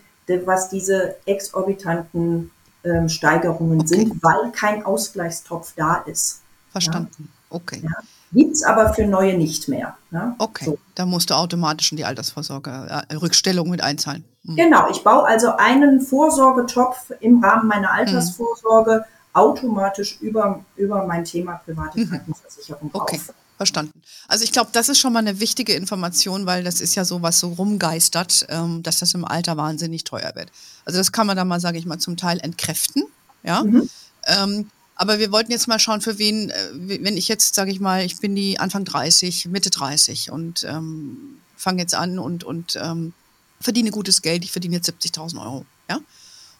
was 0.46 0.70
diese 0.70 1.16
exorbitanten 1.26 2.52
ähm, 2.84 3.10
Steigerungen 3.10 3.80
okay. 3.82 3.88
sind, 3.88 4.24
weil 4.24 4.52
kein 4.52 4.86
Ausgleichstopf 4.86 5.74
da 5.76 5.98
ist. 6.06 6.42
Verstanden. 6.72 7.30
Ja? 7.50 7.56
Okay. 7.56 7.82
Ja? 7.84 7.90
Gibt 8.32 8.54
es 8.54 8.64
aber 8.64 8.94
für 8.94 9.08
neue 9.08 9.36
nicht 9.36 9.68
mehr. 9.68 9.98
Ne? 10.12 10.36
Okay, 10.38 10.66
so. 10.66 10.78
da 10.94 11.06
musst 11.06 11.32
du 11.32 11.34
automatisch 11.34 11.92
in 11.92 11.98
die 11.98 12.06
Altersvorsorge 12.06 13.04
äh, 13.10 13.16
Rückstellung 13.16 13.70
mit 13.70 13.82
einzahlen. 13.82 14.24
Mhm. 14.44 14.56
Genau, 14.56 14.90
ich 14.92 15.04
baue 15.04 15.26
also 15.26 15.56
einen 15.58 16.00
Vorsorgetopf 16.00 17.12
im 17.22 17.44
Rahmen 17.44 17.68
meiner 17.68 17.92
Altersvorsorge 17.92 19.00
mhm. 19.00 19.19
Automatisch 19.40 20.18
über, 20.22 20.64
über 20.76 21.06
mein 21.06 21.26
Thema 21.26 21.62
private 21.66 22.00
mhm. 22.00 22.10
Krankenversicherung 22.10 22.90
okay. 22.94 23.18
auf. 23.18 23.34
Verstanden. 23.58 24.02
Also 24.30 24.46
ich 24.46 24.54
glaube, 24.54 24.70
das 24.72 24.88
ist 24.88 25.00
schon 25.00 25.12
mal 25.12 25.20
eine 25.20 25.42
wichtige 25.42 25.74
Information, 25.74 26.46
weil 26.46 26.64
das 26.64 26.80
ist 26.80 26.96
ja 26.96 27.04
so, 27.04 27.22
was 27.22 27.42
so 27.42 27.50
rumgeistert, 27.50 28.46
ähm, 28.48 28.84
dass 28.84 29.00
das 29.00 29.14
im 29.14 29.26
Alter 29.26 29.58
wahnsinnig 29.58 30.06
teuer 30.06 30.32
wird. 30.34 30.50
Also 30.86 30.98
das 30.98 31.12
kann 31.12 31.28
man 31.28 31.36
da 31.36 31.44
mal, 31.44 31.60
sage 31.60 31.78
ich 31.78 31.86
mal, 31.86 31.98
zum 31.98 32.16
Teil 32.16 32.40
entkräften. 32.40 33.04
Ja. 33.44 33.66
Mhm. 33.66 33.90
Ähm, 34.28 34.72
aber 34.96 35.20
wir 35.20 35.34
wollten 35.34 35.52
jetzt 35.52 35.68
mal 35.68 35.78
schauen, 35.78 36.00
für 36.00 36.18
wen, 36.20 36.52
äh, 36.52 36.56
wenn 36.74 37.18
ich 37.18 37.28
jetzt, 37.28 37.54
sage 37.54 37.72
ich 37.72 37.82
mal, 37.82 38.06
ich 38.06 38.20
bin 38.20 38.34
die 38.34 38.60
Anfang 38.60 38.86
30, 38.86 39.48
Mitte 39.48 39.70
30 39.70 40.32
und 40.32 40.64
ähm, 40.64 41.40
fange 41.58 41.82
jetzt 41.82 41.96
an 41.96 42.18
und, 42.18 42.46
und 42.46 42.78
ähm, 42.82 43.12
verdiene 43.60 43.92
gutes 43.92 44.22
Geld, 44.22 44.46
ich 44.46 44.54
verdiene 44.54 44.78
jetzt 44.78 44.90
70.000 44.90 45.42
Euro. 45.42 45.66
Ja. 45.90 46.00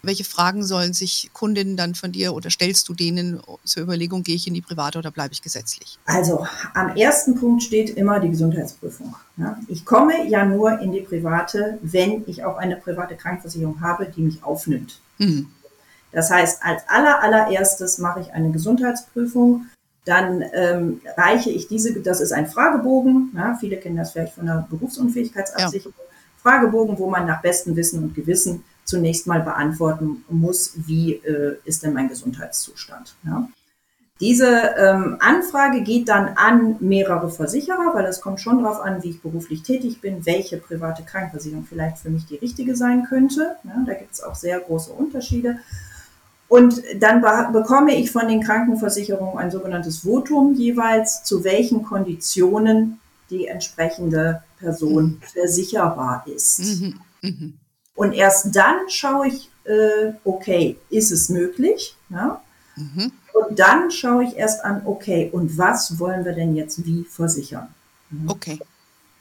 Welche 0.02 0.24
Fragen 0.24 0.64
sollen 0.64 0.94
sich 0.94 1.30
Kundinnen 1.34 1.76
dann 1.76 1.94
von 1.94 2.12
dir 2.14 2.34
oder 2.34 2.50
stellst 2.50 2.88
du 2.88 2.94
denen 2.94 3.42
zur 3.66 3.84
Überlegung, 3.84 4.24
gehe 4.24 4.36
ich 4.36 4.48
in 4.48 4.54
die 4.54 4.62
private 4.62 4.98
oder 5.00 5.12
bleibe 5.12 5.34
ich 5.34 5.42
gesetzlich? 5.42 6.00
Also 6.06 6.48
am 6.74 6.96
ersten 6.96 7.36
Punkt 7.36 7.64
steht 7.64 7.90
immer 7.92 8.20
die 8.20 8.30
Gesundheitsprüfung. 8.30 9.16
Ich 9.68 9.86
komme 9.86 10.28
ja 10.28 10.46
nur 10.46 10.80
in 10.80 10.92
die 10.92 11.02
private, 11.02 11.80
wenn 11.82 12.24
ich 12.28 12.44
auch 12.44 12.58
eine 12.58 12.78
private 12.78 13.16
Krankenversicherung 13.16 13.82
habe, 13.82 14.06
die 14.06 14.22
mich 14.22 14.44
aufnimmt. 14.44 15.00
Mhm. 15.18 15.48
Das 16.12 16.32
heißt, 16.32 16.64
als 16.64 16.84
aller, 16.88 17.22
allererstes 17.22 17.98
mache 18.00 18.22
ich 18.22 18.34
eine 18.34 18.52
Gesundheitsprüfung. 18.52 19.68
Dann 20.06 20.44
ähm, 20.54 21.02
reiche 21.18 21.50
ich 21.50 21.68
diese, 21.68 22.00
das 22.02 22.22
ist 22.22 22.32
ein 22.32 22.48
Fragebogen. 22.48 23.32
Ja, 23.36 23.58
viele 23.60 23.78
kennen 23.78 23.98
das 23.98 24.12
vielleicht 24.12 24.34
von 24.34 24.46
der 24.46 24.66
Berufsunfähigkeitsabsicherung. 24.70 25.94
Ja. 25.96 26.06
Fragebogen, 26.42 26.98
wo 26.98 27.10
man 27.10 27.28
nach 27.28 27.42
bestem 27.42 27.76
Wissen 27.76 28.02
und 28.02 28.16
Gewissen 28.16 28.64
zunächst 28.90 29.28
mal 29.28 29.42
beantworten 29.42 30.26
muss, 30.30 30.74
wie 30.76 31.14
äh, 31.14 31.58
ist 31.64 31.84
denn 31.84 31.94
mein 31.94 32.10
Gesundheitszustand. 32.10 33.16
Ja? 33.24 33.48
Diese 34.20 34.48
ähm, 34.78 35.18
Anfrage 35.22 35.82
geht 35.82 36.10
dann 36.10 36.30
an 36.36 36.76
mehrere 36.82 37.30
Versicherer, 37.30 37.94
weil 37.94 38.06
es 38.06 38.20
kommt 38.20 38.42
schon 38.42 38.62
darauf 38.62 38.82
an, 38.82 39.02
wie 39.02 39.12
ich 39.12 39.22
beruflich 39.22 39.64
tätig 39.64 40.02
bin, 40.02 40.26
welche 40.26 40.58
private 40.58 41.04
Krankenversicherung 41.04 41.66
vielleicht 41.66 42.00
für 42.00 42.10
mich 42.10 42.26
die 42.26 42.36
richtige 42.36 42.76
sein 42.76 43.06
könnte. 43.08 43.56
Ja, 43.64 43.82
da 43.86 43.94
gibt 43.94 44.14
es 44.14 44.22
auch 44.22 44.36
sehr 44.36 44.60
große 44.60 44.92
Unterschiede. 44.92 45.60
Und 46.50 46.82
dann 47.00 47.22
bekomme 47.54 47.96
ich 47.96 48.12
von 48.12 48.28
den 48.28 48.42
Krankenversicherungen 48.42 49.38
ein 49.38 49.52
sogenanntes 49.52 50.00
Votum 50.00 50.56
jeweils, 50.56 51.24
zu 51.24 51.44
welchen 51.44 51.84
Konditionen 51.84 53.00
die 53.30 53.48
entsprechende 53.48 54.42
Person 54.60 55.04
mhm. 55.04 55.22
versicherbar 55.22 56.26
ist. 56.28 56.82
Mhm. 56.82 57.00
Mhm. 57.22 57.54
Und 58.00 58.14
erst 58.14 58.56
dann 58.56 58.88
schaue 58.88 59.28
ich, 59.28 59.50
äh, 59.66 60.14
okay, 60.24 60.78
ist 60.90 61.12
es 61.12 61.28
möglich? 61.28 61.98
Ja? 62.10 62.42
Mhm. 62.78 63.12
Und 63.34 63.60
dann 63.60 63.92
schaue 63.92 64.24
ich 64.24 64.38
erst 64.38 64.64
an, 64.64 64.84
okay, 64.86 65.30
und 65.34 65.58
was 65.58 66.00
wollen 66.00 66.24
wir 66.24 66.32
denn 66.32 66.56
jetzt 66.56 66.86
wie 66.86 67.04
versichern? 67.04 67.68
Mhm. 68.10 68.30
Okay. 68.30 68.58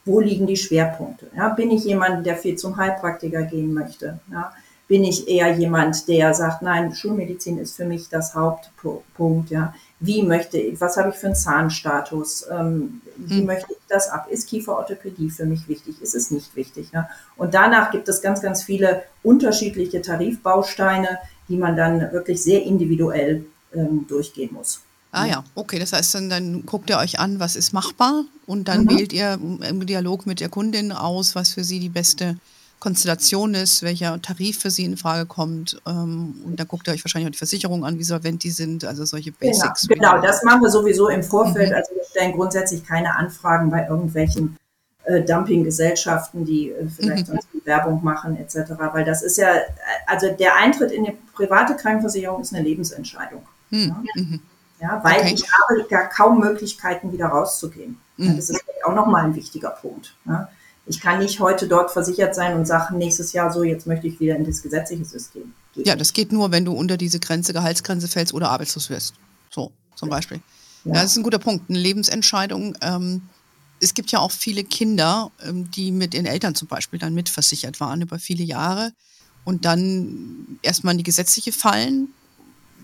Wo 0.05 0.21
liegen 0.21 0.47
die 0.47 0.57
Schwerpunkte? 0.57 1.29
Ja? 1.37 1.49
Bin 1.49 1.73
ich 1.73 1.87
jemand, 1.87 2.25
der 2.25 2.37
viel 2.37 2.55
zum 2.55 2.77
Heilpraktiker 2.77 3.43
gehen 3.43 3.75
möchte? 3.75 4.21
Ja? 4.31 4.53
Bin 4.87 5.03
ich 5.03 5.27
eher 5.27 5.53
jemand, 5.57 6.07
der 6.07 6.33
sagt, 6.33 6.63
nein, 6.63 6.95
Schulmedizin 6.95 7.59
ist 7.59 7.75
für 7.75 7.85
mich 7.85 8.09
das 8.09 8.37
Hauptpunkt? 8.37 9.51
Ja? 9.51 9.75
Wie 10.01 10.23
möchte 10.23 10.59
ich, 10.59 10.81
was 10.81 10.97
habe 10.97 11.11
ich 11.11 11.17
für 11.17 11.27
einen 11.27 11.35
Zahnstatus, 11.35 12.47
ähm, 12.51 13.01
wie 13.17 13.41
mhm. 13.41 13.47
möchte 13.47 13.73
ich 13.73 13.79
das 13.89 14.09
ab, 14.09 14.29
ist 14.31 14.49
Kieferorthopädie 14.49 15.31
für 15.31 15.45
mich 15.45 15.69
wichtig, 15.69 16.01
ist 16.01 16.15
es 16.15 16.31
nicht 16.31 16.55
wichtig. 16.55 16.91
Ja? 16.93 17.09
Und 17.37 17.55
danach 17.55 17.91
gibt 17.91 18.09
es 18.09 18.23
ganz, 18.23 18.41
ganz 18.41 18.63
viele 18.63 19.03
unterschiedliche 19.23 20.01
Tarifbausteine, 20.01 21.19
die 21.49 21.57
man 21.57 21.77
dann 21.77 22.13
wirklich 22.13 22.43
sehr 22.43 22.63
individuell 22.63 23.45
ähm, 23.75 24.07
durchgehen 24.09 24.51
muss. 24.53 24.81
Ah 25.11 25.27
ja, 25.27 25.45
okay. 25.55 25.79
Das 25.79 25.93
heißt, 25.93 26.15
dann, 26.15 26.31
dann, 26.31 26.67
guckt 26.67 26.91
ihr 26.91 26.99
euch 26.99 27.19
an, 27.19 27.41
was 27.41 27.57
ist 27.57 27.73
machbar 27.73 28.25
und 28.47 28.69
dann 28.69 28.85
mhm. 28.85 28.91
wählt 28.91 29.13
ihr 29.13 29.33
im 29.33 29.87
Dialog 29.87 30.27
mit 30.27 30.41
der 30.41 30.49
Kundin 30.49 30.93
aus, 30.93 31.35
was 31.35 31.55
für 31.55 31.65
sie 31.65 31.81
die 31.81 31.89
beste 31.89 32.37
Konstellation 32.81 33.55
ist, 33.55 33.83
welcher 33.83 34.21
Tarif 34.23 34.61
für 34.61 34.71
sie 34.71 34.85
in 34.85 34.97
Frage 34.97 35.27
kommt. 35.27 35.81
Ähm, 35.87 36.37
und 36.45 36.59
dann 36.59 36.69
guckt 36.69 36.87
ihr 36.89 36.95
euch 36.95 37.05
wahrscheinlich 37.05 37.29
auch 37.29 37.33
die 37.33 37.39
Versicherungen 37.39 37.85
an, 37.85 37.99
wie 37.99 38.05
solvent 38.05 38.45
die 38.45 38.51
sind, 38.51 38.85
also 38.85 39.05
solche 39.05 39.33
genau, 39.33 39.53
Basics. 39.53 39.89
Genau, 39.89 40.13
genau 40.13 40.23
das 40.23 40.43
machen 40.45 40.63
wir 40.63 40.71
sowieso 40.71 41.09
im 41.09 41.23
Vorfeld. 41.23 41.71
Mhm. 41.71 41.77
Also 41.77 41.95
wir 41.95 42.05
stellen 42.05 42.33
grundsätzlich 42.33 42.85
keine 42.85 43.17
Anfragen 43.17 43.71
bei 43.71 43.87
irgendwelchen 43.87 44.57
äh, 45.05 45.23
Dumpinggesellschaften, 45.23 46.45
die 46.45 46.71
äh, 46.71 46.87
vielleicht 46.89 47.29
mhm. 47.29 47.33
sonst 47.33 47.49
Werbung 47.65 48.03
machen 48.05 48.37
etc. 48.37 48.73
Weil 48.93 49.05
das 49.05 49.23
ist 49.23 49.39
ja, 49.39 49.49
also 50.07 50.31
der 50.31 50.57
Eintritt 50.57 50.93
in 50.93 51.05
die 51.05 51.17
private 51.35 51.77
Krankenversicherung 51.77 52.43
ist 52.43 52.55
eine 52.55 52.63
Lebensentscheidung. 52.63 53.43
Mhm. 53.71 54.05
Ja? 54.81 54.89
Ja? 54.89 55.01
weil 55.03 55.21
okay. 55.21 55.35
ich 55.35 55.45
habe 55.51 55.89
gar 55.89 56.09
kaum 56.09 56.41
Möglichkeiten, 56.41 57.13
wieder 57.13 57.27
rauszugehen. 57.27 57.99
Ja, 58.19 58.31
mhm. 58.31 58.37
das 58.37 58.51
ist 58.51 58.63
auch 58.85 58.95
nochmal 58.95 59.25
ein 59.25 59.35
wichtiger 59.35 59.71
Punkt. 59.71 60.15
Ja? 60.27 60.49
Ich 60.89 61.01
kann 61.01 61.19
nicht 61.19 61.39
heute 61.39 61.69
dort 61.69 61.91
versichert 61.91 62.35
sein 62.35 62.57
und 62.57 62.67
sagen, 62.67 62.97
nächstes 62.97 63.33
Jahr 63.33 63.53
so, 63.53 63.63
jetzt 63.63 63.87
möchte 63.87 64.07
ich 64.07 64.19
wieder 64.21 64.37
in 64.37 64.47
das 64.47 64.63
gesetzliche 64.63 65.05
System. 65.05 65.53
Geht 65.75 65.87
ja, 65.87 65.95
das 65.95 66.13
geht 66.13 66.33
nur, 66.33 66.51
wenn 66.51 66.65
du 66.65 66.73
unter 66.73 66.97
diese 66.97 67.21
Grenze, 67.21 67.53
Gehaltsgrenze 67.53 68.09
fällst 68.09 68.33
oder 68.33 68.51
arbeitslos 68.51 68.89
wirst. 68.89 69.15
So, 69.51 69.71
zum 69.95 70.09
Beispiel. 70.09 70.41
Ja, 70.85 70.95
das 70.95 71.13
ist 71.13 71.17
ein 71.19 71.23
guter 71.23 71.39
Punkt. 71.39 71.69
Eine 71.69 71.79
Lebensentscheidung. 71.79 72.77
Ähm, 72.81 73.23
es 73.81 73.95
gibt 73.95 74.11
ja 74.11 74.19
auch 74.21 74.31
viele 74.31 74.65
Kinder, 74.65 75.31
ähm, 75.45 75.71
die 75.71 75.93
mit 75.93 76.15
ihren 76.15 76.27
Eltern 76.27 76.55
zum 76.55 76.69
Beispiel 76.69 76.99
dann 76.99 77.15
mitversichert 77.15 77.81
waren 77.81 78.01
über 78.01 78.19
viele 78.19 78.45
Jahre 78.45 78.93
und 79.45 79.65
dann 79.65 80.59
erstmal 80.63 80.93
in 80.93 80.99
die 80.99 81.05
gesetzliche 81.05 81.53
fallen. 81.53 82.09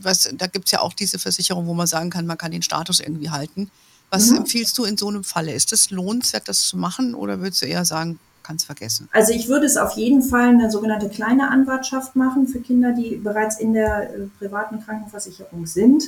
Was, 0.01 0.29
da 0.35 0.47
gibt 0.47 0.67
es 0.67 0.73
ja 0.73 0.81
auch 0.81 0.93
diese 0.93 1.19
Versicherung, 1.19 1.67
wo 1.67 1.75
man 1.75 1.87
sagen 1.87 2.11
kann, 2.11 2.27
man 2.27 2.37
kann 2.37 2.53
den 2.53 2.63
Status 2.63 3.01
irgendwie 3.01 3.31
halten. 3.31 3.71
Was 4.11 4.31
mhm. 4.31 4.39
empfiehlst 4.39 4.77
du 4.79 4.85
in 4.85 4.97
so 4.97 5.09
einem 5.09 5.25
Falle? 5.25 5.53
Ist 5.53 5.73
es 5.73 5.91
lohnenswert, 5.91 6.49
das 6.49 6.63
zu 6.63 6.77
machen 6.77 7.15
oder 7.15 7.41
würdest 7.41 7.63
du 7.63 7.67
eher 7.67 7.85
sagen, 7.85 8.19
kannst 8.45 8.67
vergessen? 8.67 9.09
Also 9.13 9.33
ich 9.33 9.49
würde 9.49 9.67
es 9.67 9.77
auf 9.77 9.97
jeden 9.97 10.23
Fall 10.23 10.49
eine 10.49 10.71
sogenannte 10.71 11.09
kleine 11.09 11.51
Anwartschaft 11.51 12.15
machen 12.15 12.47
für 12.47 12.61
Kinder, 12.61 12.93
die 12.93 13.17
bereits 13.17 13.59
in 13.59 13.73
der 13.73 14.15
äh, 14.15 14.27
privaten 14.39 14.85
Krankenversicherung 14.85 15.67
sind. 15.67 16.05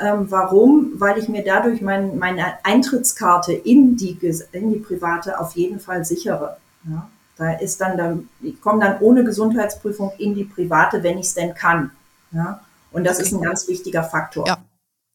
Ähm, 0.00 0.26
warum? 0.30 0.92
Weil 0.94 1.18
ich 1.18 1.28
mir 1.28 1.44
dadurch 1.44 1.82
mein, 1.82 2.18
meine 2.18 2.64
Eintrittskarte 2.64 3.52
in 3.52 3.96
die, 3.96 4.18
in 4.52 4.72
die 4.72 4.78
private 4.78 5.38
auf 5.38 5.54
jeden 5.54 5.80
Fall 5.80 6.04
sichere. 6.04 6.56
Ja? 6.88 7.08
Da 7.36 7.52
ist 7.52 7.80
dann, 7.80 7.98
dann, 7.98 8.28
ich 8.40 8.60
komme 8.60 8.84
dann 8.84 9.00
ohne 9.00 9.24
Gesundheitsprüfung 9.24 10.12
in 10.18 10.34
die 10.34 10.44
private, 10.44 11.02
wenn 11.02 11.18
ich 11.18 11.26
es 11.26 11.34
denn 11.34 11.54
kann. 11.54 11.90
Ja? 12.30 12.60
Und 12.90 13.04
das 13.04 13.18
okay. 13.18 13.26
ist 13.26 13.32
ein 13.32 13.42
ganz 13.42 13.68
wichtiger 13.68 14.04
Faktor. 14.04 14.46
Ja, 14.46 14.58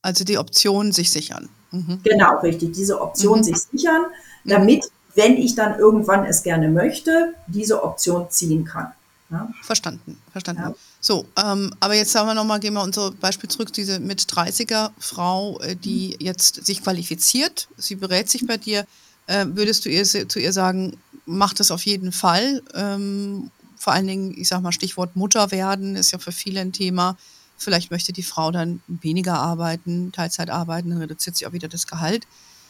also 0.07 0.23
die 0.23 0.37
Option 0.37 0.93
sich 0.93 1.11
sichern. 1.11 1.49
Mhm. 1.71 1.99
Genau, 2.01 2.39
richtig. 2.39 2.71
Diese 2.71 3.01
Option 3.01 3.39
mhm. 3.39 3.43
sich 3.43 3.57
sichern, 3.57 4.03
mhm. 4.45 4.49
damit, 4.49 4.85
wenn 5.15 5.35
ich 5.35 5.53
dann 5.53 5.77
irgendwann 5.77 6.25
es 6.25 6.43
gerne 6.43 6.69
möchte, 6.69 7.33
diese 7.47 7.83
Option 7.83 8.29
ziehen 8.29 8.63
kann. 8.63 8.93
Ja? 9.29 9.49
Verstanden, 9.63 10.17
verstanden. 10.31 10.61
Ja. 10.61 10.75
So, 11.01 11.25
ähm, 11.43 11.73
aber 11.81 11.95
jetzt 11.95 12.13
sagen 12.13 12.27
wir 12.29 12.35
nochmal, 12.35 12.61
gehen 12.61 12.73
wir 12.73 12.81
unser 12.81 13.11
Beispiel 13.11 13.49
zurück, 13.49 13.73
diese 13.73 13.99
mit 13.99 14.21
30er 14.21 14.91
Frau, 14.97 15.59
äh, 15.59 15.75
die 15.75 16.15
mhm. 16.17 16.25
jetzt 16.25 16.65
sich 16.65 16.81
qualifiziert, 16.81 17.67
sie 17.75 17.95
berät 17.95 18.29
sich 18.29 18.47
bei 18.47 18.55
dir, 18.55 18.85
äh, 19.27 19.45
würdest 19.49 19.83
du 19.83 19.89
ihr, 19.89 20.05
zu 20.05 20.39
ihr 20.39 20.53
sagen, 20.53 20.95
mach 21.25 21.53
das 21.53 21.69
auf 21.71 21.85
jeden 21.85 22.13
Fall? 22.13 22.63
Ähm, 22.73 23.51
vor 23.75 23.91
allen 23.91 24.07
Dingen, 24.07 24.33
ich 24.37 24.47
sag 24.47 24.61
mal, 24.61 24.71
Stichwort 24.71 25.17
Mutter 25.17 25.51
werden 25.51 25.97
ist 25.97 26.11
ja 26.11 26.17
für 26.17 26.31
viele 26.31 26.61
ein 26.61 26.71
Thema. 26.71 27.17
Vielleicht 27.57 27.91
möchte 27.91 28.13
die 28.13 28.23
Frau 28.23 28.51
dann 28.51 28.81
weniger 28.87 29.35
arbeiten, 29.35 30.11
Teilzeit 30.11 30.49
arbeiten, 30.49 30.91
dann 30.91 30.99
reduziert 30.99 31.35
sich 31.35 31.47
auch 31.47 31.53
wieder 31.53 31.67
das 31.67 31.87
Gehalt. 31.87 32.27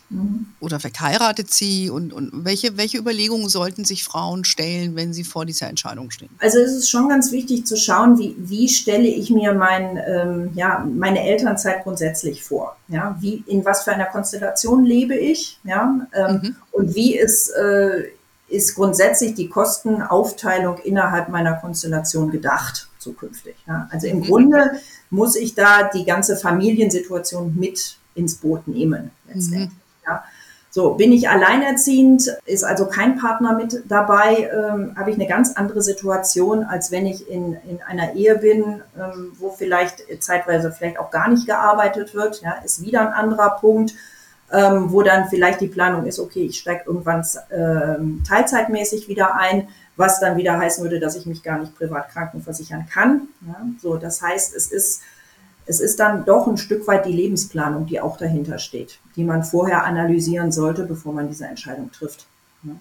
Mhm. 0.09 0.47
Oder 0.61 0.79
vielleicht 0.79 1.01
heiratet 1.01 1.53
sie 1.53 1.89
und, 1.89 2.13
und 2.13 2.31
welche, 2.45 2.77
welche 2.77 2.97
Überlegungen 2.97 3.49
sollten 3.49 3.83
sich 3.83 4.03
Frauen 4.03 4.45
stellen, 4.45 4.95
wenn 4.95 5.13
sie 5.13 5.23
vor 5.23 5.45
dieser 5.45 5.67
Entscheidung 5.67 6.11
stehen? 6.11 6.29
Also 6.39 6.59
es 6.59 6.71
ist 6.71 6.89
schon 6.89 7.09
ganz 7.09 7.31
wichtig 7.31 7.65
zu 7.65 7.75
schauen, 7.75 8.17
wie, 8.17 8.35
wie 8.37 8.69
stelle 8.69 9.07
ich 9.07 9.29
mir 9.29 9.53
mein, 9.53 9.99
ähm, 10.07 10.51
ja, 10.55 10.87
meine 10.89 11.23
Elternzeit 11.23 11.83
grundsätzlich 11.83 12.43
vor. 12.43 12.77
Ja? 12.87 13.17
Wie, 13.19 13.43
in 13.47 13.65
was 13.65 13.83
für 13.83 13.91
einer 13.91 14.05
Konstellation 14.05 14.85
lebe 14.85 15.15
ich? 15.15 15.59
Ja? 15.63 16.07
Ähm, 16.13 16.39
mhm. 16.41 16.55
Und 16.71 16.95
wie 16.95 17.17
ist, 17.17 17.49
äh, 17.49 18.05
ist 18.47 18.75
grundsätzlich 18.75 19.35
die 19.35 19.49
Kostenaufteilung 19.49 20.77
innerhalb 20.79 21.27
meiner 21.27 21.55
Konstellation 21.55 22.31
gedacht? 22.31 22.86
Zukünftig. 22.99 23.55
Ja. 23.67 23.87
Also 23.91 24.07
im 24.07 24.19
mhm. 24.19 24.23
Grunde 24.23 24.71
muss 25.09 25.35
ich 25.35 25.55
da 25.55 25.83
die 25.83 26.05
ganze 26.05 26.37
Familiensituation 26.37 27.55
mit 27.57 27.97
ins 28.15 28.35
Boot 28.35 28.67
nehmen, 28.67 29.11
letztendlich. 29.27 29.69
Mhm. 29.69 29.75
Ja. 30.05 30.23
So, 30.69 30.91
bin 30.91 31.11
ich 31.11 31.29
alleinerziehend, 31.29 32.27
ist 32.45 32.63
also 32.63 32.85
kein 32.85 33.17
Partner 33.17 33.55
mit 33.55 33.83
dabei, 33.87 34.49
ähm, 34.53 34.93
habe 34.95 35.09
ich 35.09 35.15
eine 35.15 35.25
ganz 35.25 35.53
andere 35.53 35.81
Situation, 35.81 36.63
als 36.63 36.91
wenn 36.91 37.07
ich 37.07 37.27
in, 37.29 37.53
in 37.67 37.81
einer 37.81 38.13
Ehe 38.13 38.37
bin, 38.37 38.83
ähm, 38.95 39.31
wo 39.39 39.49
vielleicht 39.49 40.03
zeitweise 40.19 40.71
vielleicht 40.71 40.99
auch 40.99 41.09
gar 41.09 41.29
nicht 41.29 41.47
gearbeitet 41.47 42.13
wird, 42.13 42.41
ja, 42.41 42.51
ist 42.63 42.81
wieder 42.81 43.01
ein 43.01 43.13
anderer 43.13 43.57
Punkt, 43.59 43.95
ähm, 44.51 44.91
wo 44.91 45.01
dann 45.01 45.29
vielleicht 45.29 45.61
die 45.61 45.67
Planung 45.67 46.05
ist, 46.05 46.19
okay, 46.19 46.45
ich 46.45 46.59
steige 46.59 46.83
irgendwann 46.85 47.25
ähm, 47.49 48.23
teilzeitmäßig 48.27 49.07
wieder 49.07 49.35
ein, 49.35 49.69
was 49.97 50.19
dann 50.19 50.37
wieder 50.37 50.57
heißen 50.57 50.83
würde, 50.83 50.99
dass 50.99 51.15
ich 51.15 51.25
mich 51.25 51.43
gar 51.43 51.59
nicht 51.59 51.75
privat 51.75 52.09
krankenversichern 52.09 52.87
kann. 52.87 53.27
Ja, 53.45 53.57
so, 53.81 53.97
das 53.97 54.21
heißt, 54.21 54.55
es 54.55 54.71
ist, 54.71 55.01
es 55.65 55.79
ist 55.79 55.99
dann 55.99 56.23
doch 56.23 56.47
ein 56.47 56.57
Stück 56.57 56.87
weit 56.87 57.05
die 57.05 57.11
Lebensplanung, 57.11 57.87
die 57.87 57.99
auch 57.99 58.15
dahinter 58.15 58.59
steht, 58.59 58.99
die 59.15 59.23
man 59.23 59.43
vorher 59.43 59.83
analysieren 59.83 60.51
sollte, 60.51 60.83
bevor 60.83 61.13
man 61.13 61.27
diese 61.27 61.45
Entscheidung 61.45 61.91
trifft. 61.91 62.27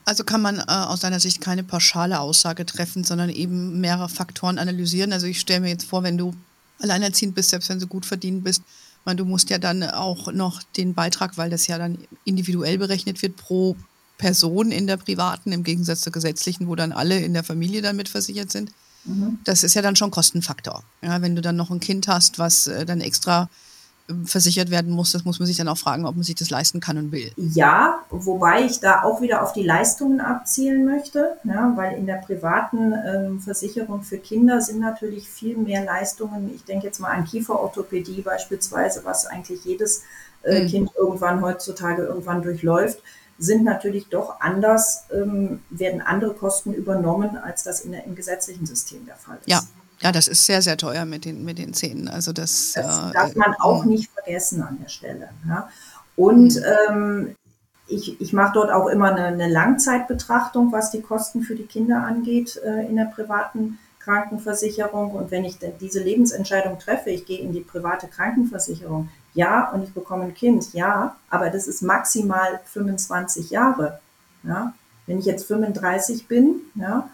Also 0.04 0.24
kann 0.24 0.42
man 0.42 0.58
äh, 0.58 0.62
aus 0.66 1.00
deiner 1.00 1.20
Sicht 1.20 1.40
keine 1.40 1.62
pauschale 1.62 2.20
Aussage 2.20 2.66
treffen, 2.66 3.04
sondern 3.04 3.30
eben 3.30 3.80
mehrere 3.80 4.08
Faktoren 4.08 4.58
analysieren. 4.58 5.12
Also 5.12 5.26
ich 5.26 5.40
stelle 5.40 5.60
mir 5.60 5.68
jetzt 5.68 5.84
vor, 5.84 6.02
wenn 6.02 6.18
du 6.18 6.34
alleinerziehend 6.80 7.34
bist, 7.34 7.50
selbst 7.50 7.68
wenn 7.68 7.80
du 7.80 7.86
gut 7.86 8.06
verdient 8.06 8.44
bist, 8.44 8.62
man, 9.04 9.16
du 9.16 9.24
musst 9.24 9.50
ja 9.50 9.58
dann 9.58 9.84
auch 9.84 10.32
noch 10.32 10.62
den 10.76 10.94
Beitrag, 10.94 11.38
weil 11.38 11.48
das 11.48 11.66
ja 11.66 11.78
dann 11.78 11.98
individuell 12.24 12.78
berechnet 12.78 13.22
wird 13.22 13.36
pro 13.36 13.76
Person 14.18 14.70
in 14.70 14.86
der 14.86 14.96
privaten, 14.96 15.52
im 15.52 15.62
Gegensatz 15.62 16.00
zur 16.00 16.12
gesetzlichen, 16.12 16.68
wo 16.68 16.74
dann 16.74 16.92
alle 16.92 17.18
in 17.20 17.34
der 17.34 17.44
Familie 17.44 17.82
dann 17.82 17.96
mitversichert 17.96 18.50
sind. 18.50 18.70
Mhm. 19.04 19.38
Das 19.44 19.62
ist 19.62 19.74
ja 19.74 19.82
dann 19.82 19.96
schon 19.96 20.10
Kostenfaktor. 20.10 20.82
Ja, 21.02 21.22
wenn 21.22 21.36
du 21.36 21.42
dann 21.42 21.56
noch 21.56 21.70
ein 21.70 21.80
Kind 21.80 22.08
hast, 22.08 22.38
was 22.38 22.66
äh, 22.66 22.84
dann 22.84 23.00
extra 23.00 23.48
ähm, 24.08 24.26
versichert 24.26 24.70
werden 24.70 24.92
muss, 24.92 25.12
das 25.12 25.24
muss 25.24 25.38
man 25.38 25.46
sich 25.46 25.56
dann 25.56 25.68
auch 25.68 25.78
fragen, 25.78 26.06
ob 26.06 26.16
man 26.16 26.24
sich 26.24 26.34
das 26.34 26.50
leisten 26.50 26.80
kann 26.80 26.98
und 26.98 27.12
will. 27.12 27.30
Ja, 27.36 28.00
wobei 28.10 28.64
ich 28.64 28.80
da 28.80 29.02
auch 29.02 29.20
wieder 29.20 29.42
auf 29.42 29.52
die 29.52 29.62
Leistungen 29.62 30.20
abzielen 30.20 30.84
möchte, 30.84 31.36
ja, 31.44 31.72
weil 31.76 31.96
in 31.96 32.06
der 32.06 32.16
privaten 32.16 32.92
ähm, 32.92 33.40
Versicherung 33.40 34.02
für 34.02 34.18
Kinder 34.18 34.60
sind 34.60 34.80
natürlich 34.80 35.28
viel 35.28 35.56
mehr 35.56 35.84
Leistungen. 35.84 36.52
Ich 36.54 36.64
denke 36.64 36.86
jetzt 36.86 37.00
mal 37.00 37.10
an 37.10 37.24
Kieferorthopädie 37.24 38.22
beispielsweise, 38.22 39.04
was 39.04 39.26
eigentlich 39.26 39.64
jedes 39.64 40.02
äh, 40.42 40.62
mhm. 40.62 40.68
Kind 40.68 40.90
irgendwann 40.96 41.42
heutzutage 41.42 42.02
irgendwann 42.02 42.42
durchläuft 42.42 42.98
sind 43.38 43.64
natürlich 43.64 44.08
doch 44.08 44.40
anders, 44.40 45.04
ähm, 45.12 45.60
werden 45.70 46.00
andere 46.00 46.34
Kosten 46.34 46.72
übernommen, 46.72 47.36
als 47.36 47.64
das 47.64 47.80
in 47.80 47.92
der, 47.92 48.04
im 48.04 48.14
gesetzlichen 48.14 48.66
System 48.66 49.04
der 49.06 49.16
Fall 49.16 49.38
ist. 49.38 49.48
Ja. 49.48 49.62
Ja, 50.02 50.12
das 50.12 50.28
ist 50.28 50.44
sehr, 50.44 50.60
sehr 50.60 50.76
teuer 50.76 51.06
mit 51.06 51.24
den, 51.24 51.42
mit 51.42 51.56
den 51.56 51.72
Zähnen. 51.72 52.08
Also 52.08 52.34
das, 52.34 52.72
das 52.74 53.10
äh, 53.10 53.12
darf 53.12 53.34
man 53.34 53.54
auch 53.54 53.84
äh, 53.86 53.88
nicht 53.88 54.10
vergessen 54.12 54.62
an 54.62 54.78
der 54.82 54.90
Stelle. 54.90 55.30
Ja. 55.48 55.70
Und 56.16 56.54
mhm. 56.54 56.62
ähm, 56.90 57.36
ich, 57.88 58.20
ich 58.20 58.32
mache 58.32 58.52
dort 58.54 58.70
auch 58.70 58.88
immer 58.88 59.14
eine, 59.14 59.26
eine, 59.26 59.48
Langzeitbetrachtung, 59.48 60.72
was 60.72 60.90
die 60.90 61.00
Kosten 61.00 61.42
für 61.42 61.54
die 61.54 61.66
Kinder 61.66 62.02
angeht 62.02 62.60
äh, 62.64 62.86
in 62.86 62.96
der 62.96 63.06
privaten 63.06 63.78
Krankenversicherung. 64.00 65.12
Und 65.12 65.30
wenn 65.30 65.44
ich 65.44 65.58
diese 65.80 66.02
Lebensentscheidung 66.02 66.78
treffe, 66.78 67.10
ich 67.10 67.24
gehe 67.24 67.40
in 67.40 67.52
die 67.52 67.60
private 67.60 68.06
Krankenversicherung, 68.08 69.08
ja, 69.36 69.70
und 69.70 69.84
ich 69.84 69.92
bekomme 69.92 70.24
ein 70.24 70.34
Kind, 70.34 70.72
ja, 70.72 71.14
aber 71.28 71.50
das 71.50 71.68
ist 71.68 71.82
maximal 71.82 72.58
25 72.64 73.50
Jahre. 73.50 74.00
Ja. 74.42 74.72
Wenn 75.06 75.18
ich 75.18 75.26
jetzt 75.26 75.46
35 75.46 76.26
bin, 76.26 76.62
ja, 76.74 77.08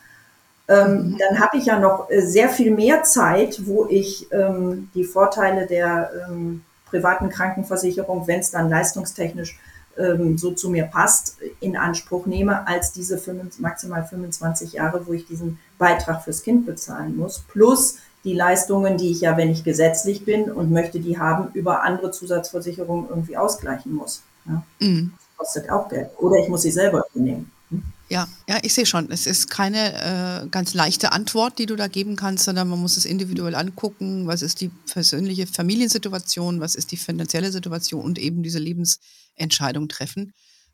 ähm, 0.68 1.10
mhm. 1.12 1.18
dann 1.18 1.40
habe 1.40 1.58
ich 1.58 1.66
ja 1.66 1.80
noch 1.80 2.08
äh, 2.10 2.22
sehr 2.22 2.48
viel 2.48 2.70
mehr 2.70 3.02
Zeit, 3.02 3.66
wo 3.66 3.86
ich 3.88 4.32
ähm, 4.32 4.88
die 4.94 5.02
Vorteile 5.02 5.66
der 5.66 6.10
ähm, 6.28 6.62
privaten 6.86 7.28
Krankenversicherung, 7.28 8.28
wenn 8.28 8.38
es 8.38 8.52
dann 8.52 8.70
leistungstechnisch 8.70 9.58
ähm, 9.98 10.38
so 10.38 10.52
zu 10.52 10.70
mir 10.70 10.84
passt, 10.84 11.38
in 11.58 11.76
Anspruch 11.76 12.26
nehme, 12.26 12.68
als 12.68 12.92
diese 12.92 13.18
25, 13.18 13.60
maximal 13.60 14.04
25 14.04 14.74
Jahre, 14.74 15.06
wo 15.06 15.12
ich 15.12 15.26
diesen 15.26 15.58
Beitrag 15.76 16.22
fürs 16.22 16.44
Kind 16.44 16.66
bezahlen 16.66 17.16
muss. 17.16 17.40
Plus 17.48 17.96
die 18.24 18.34
Leistungen, 18.34 18.96
die 18.98 19.10
ich 19.10 19.20
ja, 19.20 19.36
wenn 19.36 19.50
ich 19.50 19.64
gesetzlich 19.64 20.24
bin 20.24 20.50
und 20.50 20.70
möchte 20.70 21.00
die 21.00 21.18
haben, 21.18 21.52
über 21.54 21.82
andere 21.82 22.10
Zusatzversicherungen 22.10 23.08
irgendwie 23.08 23.36
ausgleichen 23.36 23.92
muss. 23.94 24.22
Ja? 24.46 24.62
Mhm. 24.80 25.12
Das 25.16 25.36
kostet 25.36 25.70
auch 25.70 25.88
Geld. 25.88 26.10
Oder 26.18 26.36
ich 26.36 26.48
muss 26.48 26.62
sie 26.62 26.70
selber 26.70 27.04
übernehmen. 27.12 27.50
Hm? 27.70 27.82
Ja, 28.08 28.28
ja, 28.48 28.58
ich 28.62 28.74
sehe 28.74 28.86
schon. 28.86 29.10
Es 29.10 29.26
ist 29.26 29.50
keine 29.50 30.42
äh, 30.44 30.46
ganz 30.48 30.74
leichte 30.74 31.12
Antwort, 31.12 31.58
die 31.58 31.66
du 31.66 31.74
da 31.74 31.88
geben 31.88 32.14
kannst, 32.14 32.44
sondern 32.44 32.68
man 32.68 32.80
muss 32.80 32.96
es 32.96 33.04
individuell 33.04 33.56
angucken. 33.56 34.26
Was 34.26 34.42
ist 34.42 34.60
die 34.60 34.68
persönliche 34.68 35.46
Familiensituation? 35.46 36.60
Was 36.60 36.76
ist 36.76 36.92
die 36.92 36.96
finanzielle 36.96 37.50
Situation? 37.50 38.04
Und 38.04 38.18
eben 38.18 38.42
diese 38.42 38.60
Lebensentscheidung 38.60 39.88
treffen. 39.88 40.32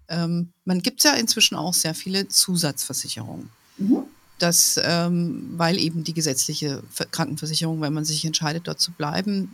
Ähm, 0.08 0.52
man 0.64 0.82
gibt 0.82 1.02
ja 1.04 1.14
inzwischen 1.14 1.54
auch 1.54 1.74
sehr 1.74 1.94
viele 1.94 2.28
Zusatzversicherungen. 2.28 3.50
Mhm 3.78 4.04
dass, 4.38 4.80
ähm, 4.82 5.54
weil 5.56 5.78
eben 5.78 6.04
die 6.04 6.14
gesetzliche 6.14 6.82
Krankenversicherung, 7.10 7.80
wenn 7.80 7.92
man 7.92 8.04
sich 8.04 8.24
entscheidet, 8.24 8.66
dort 8.66 8.80
zu 8.80 8.92
bleiben, 8.92 9.50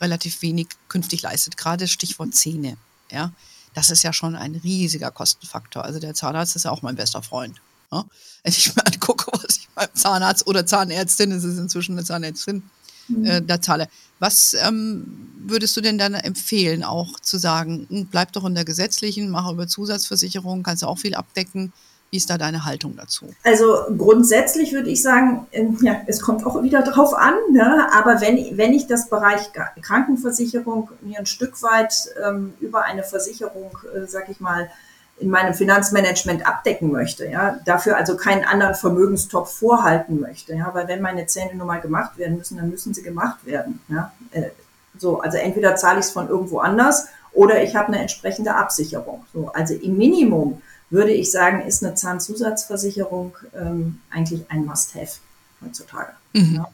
relativ 0.00 0.42
wenig 0.42 0.68
künftig 0.88 1.22
leistet. 1.22 1.56
Gerade 1.56 1.88
Stichwort 1.88 2.34
Zähne. 2.34 2.76
Ja, 3.10 3.32
das 3.74 3.90
ist 3.90 4.02
ja 4.02 4.12
schon 4.12 4.36
ein 4.36 4.54
riesiger 4.56 5.10
Kostenfaktor. 5.10 5.84
Also 5.84 5.98
der 5.98 6.14
Zahnarzt 6.14 6.56
ist 6.56 6.64
ja 6.64 6.70
auch 6.70 6.82
mein 6.82 6.96
bester 6.96 7.22
Freund. 7.22 7.60
Ja? 7.92 8.04
Wenn 8.42 8.52
ich 8.52 8.74
mir 8.74 8.86
angucke, 8.86 9.30
was 9.32 9.58
ich 9.58 9.68
beim 9.74 9.88
Zahnarzt 9.94 10.46
oder 10.46 10.66
Zahnärztin, 10.66 11.32
es 11.32 11.44
ist 11.44 11.58
inzwischen 11.58 11.92
eine 11.92 12.04
Zahnärztin, 12.04 12.62
mhm. 13.08 13.24
äh, 13.24 13.42
da 13.42 13.60
zahle. 13.60 13.88
Was 14.18 14.54
ähm, 14.54 15.04
würdest 15.38 15.76
du 15.76 15.80
denn 15.80 15.98
dann 15.98 16.14
empfehlen, 16.14 16.82
auch 16.82 17.20
zu 17.20 17.38
sagen, 17.38 17.86
hm, 17.88 18.06
bleib 18.06 18.32
doch 18.32 18.44
in 18.44 18.54
der 18.54 18.64
gesetzlichen, 18.64 19.30
mach 19.30 19.50
über 19.50 19.68
Zusatzversicherung, 19.68 20.62
kannst 20.62 20.82
du 20.82 20.86
auch 20.86 20.98
viel 20.98 21.14
abdecken. 21.14 21.72
Wie 22.10 22.18
ist 22.18 22.30
da 22.30 22.38
deine 22.38 22.64
Haltung 22.64 22.96
dazu? 22.96 23.34
Also 23.42 23.78
grundsätzlich 23.96 24.72
würde 24.72 24.90
ich 24.90 25.02
sagen, 25.02 25.46
ähm, 25.52 25.76
ja, 25.82 26.00
es 26.06 26.20
kommt 26.20 26.46
auch 26.46 26.62
wieder 26.62 26.82
drauf 26.82 27.14
an, 27.14 27.34
ne? 27.50 27.88
aber 27.92 28.20
wenn, 28.20 28.56
wenn 28.56 28.72
ich 28.72 28.86
das 28.86 29.08
Bereich 29.08 29.50
Krankenversicherung 29.82 30.90
mir 31.00 31.18
ein 31.18 31.26
Stück 31.26 31.60
weit 31.62 32.08
ähm, 32.24 32.54
über 32.60 32.84
eine 32.84 33.02
Versicherung, 33.02 33.76
äh, 33.94 34.06
sag 34.06 34.28
ich 34.28 34.40
mal, 34.40 34.70
in 35.18 35.30
meinem 35.30 35.54
Finanzmanagement 35.54 36.46
abdecken 36.46 36.92
möchte, 36.92 37.26
ja, 37.26 37.58
dafür 37.64 37.96
also 37.96 38.16
keinen 38.16 38.44
anderen 38.44 38.74
Vermögenstopf 38.74 39.50
vorhalten 39.50 40.20
möchte, 40.20 40.54
ja, 40.54 40.70
weil 40.74 40.88
wenn 40.88 41.00
meine 41.00 41.26
Zähne 41.26 41.54
nun 41.54 41.66
mal 41.66 41.80
gemacht 41.80 42.18
werden 42.18 42.36
müssen, 42.36 42.58
dann 42.58 42.70
müssen 42.70 42.92
sie 42.92 43.02
gemacht 43.02 43.44
werden, 43.46 43.80
ja. 43.88 44.12
Äh, 44.30 44.50
so, 44.98 45.20
also 45.20 45.38
entweder 45.38 45.76
zahle 45.76 46.00
ich 46.00 46.06
es 46.06 46.12
von 46.12 46.28
irgendwo 46.28 46.58
anders 46.58 47.08
oder 47.32 47.62
ich 47.62 47.76
habe 47.76 47.88
eine 47.88 47.98
entsprechende 47.98 48.54
Absicherung. 48.54 49.24
So, 49.32 49.50
also 49.52 49.74
im 49.74 49.98
Minimum 49.98 50.62
würde 50.90 51.12
ich 51.12 51.30
sagen, 51.30 51.66
ist 51.66 51.84
eine 51.84 51.94
Zahnzusatzversicherung 51.94 53.36
ähm, 53.54 54.00
eigentlich 54.10 54.44
ein 54.50 54.64
Must-Have 54.64 55.18
heutzutage. 55.64 56.12
Mhm. 56.32 56.56
Ja. 56.56 56.68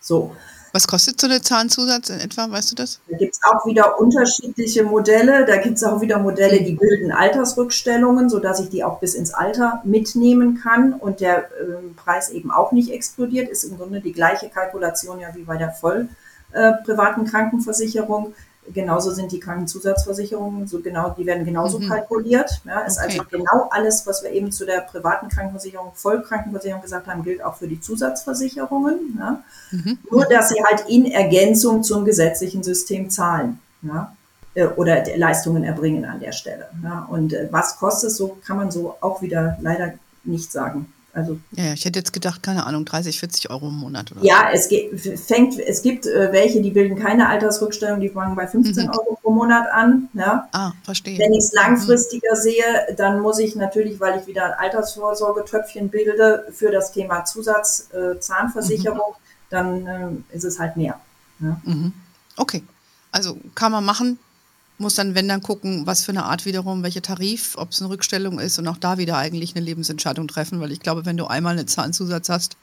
So. 0.00 0.34
Was 0.72 0.86
kostet 0.86 1.20
so 1.20 1.26
eine 1.26 1.40
Zahnzusatz 1.40 2.10
in 2.10 2.20
etwa, 2.20 2.50
weißt 2.50 2.72
du 2.72 2.74
das? 2.76 3.00
Da 3.08 3.16
gibt 3.16 3.34
es 3.34 3.40
auch 3.42 3.66
wieder 3.66 3.98
unterschiedliche 3.98 4.84
Modelle. 4.84 5.46
Da 5.46 5.56
gibt 5.56 5.76
es 5.76 5.84
auch 5.84 6.00
wieder 6.00 6.18
Modelle, 6.18 6.62
die 6.62 6.72
bilden 6.72 7.10
Altersrückstellungen, 7.10 8.28
sodass 8.28 8.60
ich 8.60 8.68
die 8.68 8.84
auch 8.84 9.00
bis 9.00 9.14
ins 9.14 9.32
Alter 9.32 9.80
mitnehmen 9.84 10.60
kann 10.62 10.92
und 10.92 11.20
der 11.20 11.38
äh, 11.38 11.94
Preis 11.96 12.30
eben 12.30 12.50
auch 12.50 12.72
nicht 12.72 12.90
explodiert. 12.92 13.48
Ist 13.48 13.64
im 13.64 13.78
Grunde 13.78 14.00
die 14.00 14.12
gleiche 14.12 14.50
Kalkulation 14.50 15.20
ja 15.20 15.34
wie 15.34 15.44
bei 15.44 15.56
der 15.56 15.70
voll 15.70 16.08
äh, 16.52 16.72
privaten 16.84 17.24
Krankenversicherung. 17.24 18.34
Genauso 18.72 19.12
sind 19.12 19.32
die 19.32 19.40
Krankenzusatzversicherungen, 19.40 20.66
so 20.66 20.80
genau, 20.80 21.14
die 21.16 21.26
werden 21.26 21.44
genauso 21.44 21.78
mhm. 21.78 21.88
kalkuliert. 21.88 22.50
Ja, 22.64 22.80
ist 22.80 22.98
okay. 22.98 23.18
also 23.18 23.24
genau 23.30 23.68
alles, 23.70 24.06
was 24.06 24.22
wir 24.22 24.30
eben 24.30 24.52
zu 24.52 24.66
der 24.66 24.80
privaten 24.80 25.28
Krankenversicherung, 25.28 25.92
Vollkrankenversicherung 25.94 26.82
gesagt 26.82 27.06
haben, 27.06 27.22
gilt 27.22 27.42
auch 27.42 27.56
für 27.56 27.68
die 27.68 27.80
Zusatzversicherungen. 27.80 29.16
Ja. 29.18 29.42
Mhm. 29.70 29.98
Nur, 30.10 30.24
dass 30.26 30.50
sie 30.50 30.62
halt 30.62 30.88
in 30.88 31.06
Ergänzung 31.06 31.82
zum 31.82 32.04
gesetzlichen 32.04 32.62
System 32.62 33.10
zahlen. 33.10 33.58
Ja 33.82 34.12
äh, 34.54 34.66
oder 34.66 35.04
Leistungen 35.16 35.64
erbringen 35.64 36.04
an 36.04 36.20
der 36.20 36.32
Stelle. 36.32 36.68
Ja, 36.82 37.06
und 37.08 37.32
äh, 37.32 37.48
was 37.50 37.78
kostet 37.78 38.10
so, 38.10 38.38
kann 38.44 38.56
man 38.56 38.70
so 38.70 38.96
auch 39.00 39.22
wieder 39.22 39.56
leider 39.60 39.94
nicht 40.24 40.50
sagen. 40.50 40.92
Also, 41.18 41.36
ja, 41.50 41.72
ich 41.72 41.84
hätte 41.84 41.98
jetzt 41.98 42.12
gedacht, 42.12 42.44
keine 42.44 42.64
Ahnung, 42.64 42.84
30, 42.84 43.18
40 43.18 43.50
Euro 43.50 43.66
im 43.66 43.74
Monat 43.74 44.12
oder 44.12 44.22
Ja, 44.22 44.50
es, 44.52 44.68
fängt, 45.26 45.58
es 45.58 45.82
gibt 45.82 46.06
äh, 46.06 46.30
welche, 46.30 46.62
die 46.62 46.70
bilden 46.70 46.96
keine 46.96 47.28
Altersrückstellung, 47.28 47.98
die 47.98 48.08
fangen 48.08 48.36
bei 48.36 48.46
15 48.46 48.84
mhm. 48.84 48.90
Euro 48.92 49.18
pro 49.20 49.32
Monat 49.32 49.66
an. 49.72 50.08
Ja. 50.14 50.48
Ah, 50.52 50.70
verstehe. 50.84 51.18
Wenn 51.18 51.32
ich 51.32 51.40
es 51.40 51.52
langfristiger 51.52 52.36
mhm. 52.36 52.40
sehe, 52.40 52.94
dann 52.96 53.18
muss 53.18 53.40
ich 53.40 53.56
natürlich, 53.56 53.98
weil 53.98 54.20
ich 54.20 54.28
wieder 54.28 54.44
ein 54.44 54.52
Altersvorsorgetöpfchen 54.52 55.88
bilde 55.88 56.46
für 56.52 56.70
das 56.70 56.92
Thema 56.92 57.24
Zusatzzahnversicherung, 57.24 59.00
äh, 59.00 59.10
mhm. 59.10 59.50
dann 59.50 59.86
äh, 60.30 60.36
ist 60.36 60.44
es 60.44 60.60
halt 60.60 60.76
mehr. 60.76 61.00
Ja. 61.40 61.60
Mhm. 61.64 61.92
Okay, 62.36 62.62
also 63.10 63.36
kann 63.56 63.72
man 63.72 63.84
machen, 63.84 64.20
muss 64.78 64.94
dann, 64.94 65.14
wenn 65.14 65.28
dann 65.28 65.42
gucken, 65.42 65.86
was 65.86 66.04
für 66.04 66.12
eine 66.12 66.24
Art 66.24 66.46
wiederum, 66.46 66.82
welcher 66.82 67.02
Tarif, 67.02 67.56
ob 67.58 67.72
es 67.72 67.80
eine 67.80 67.90
Rückstellung 67.90 68.38
ist 68.38 68.58
und 68.58 68.68
auch 68.68 68.76
da 68.76 68.98
wieder 68.98 69.16
eigentlich 69.16 69.54
eine 69.54 69.64
Lebensentscheidung 69.64 70.28
treffen, 70.28 70.60
weil 70.60 70.72
ich 70.72 70.80
glaube, 70.80 71.04
wenn 71.04 71.16
du 71.16 71.26
einmal 71.26 71.58
einen 71.58 71.68
Zahnzusatz 71.68 72.28
hast, 72.28 72.56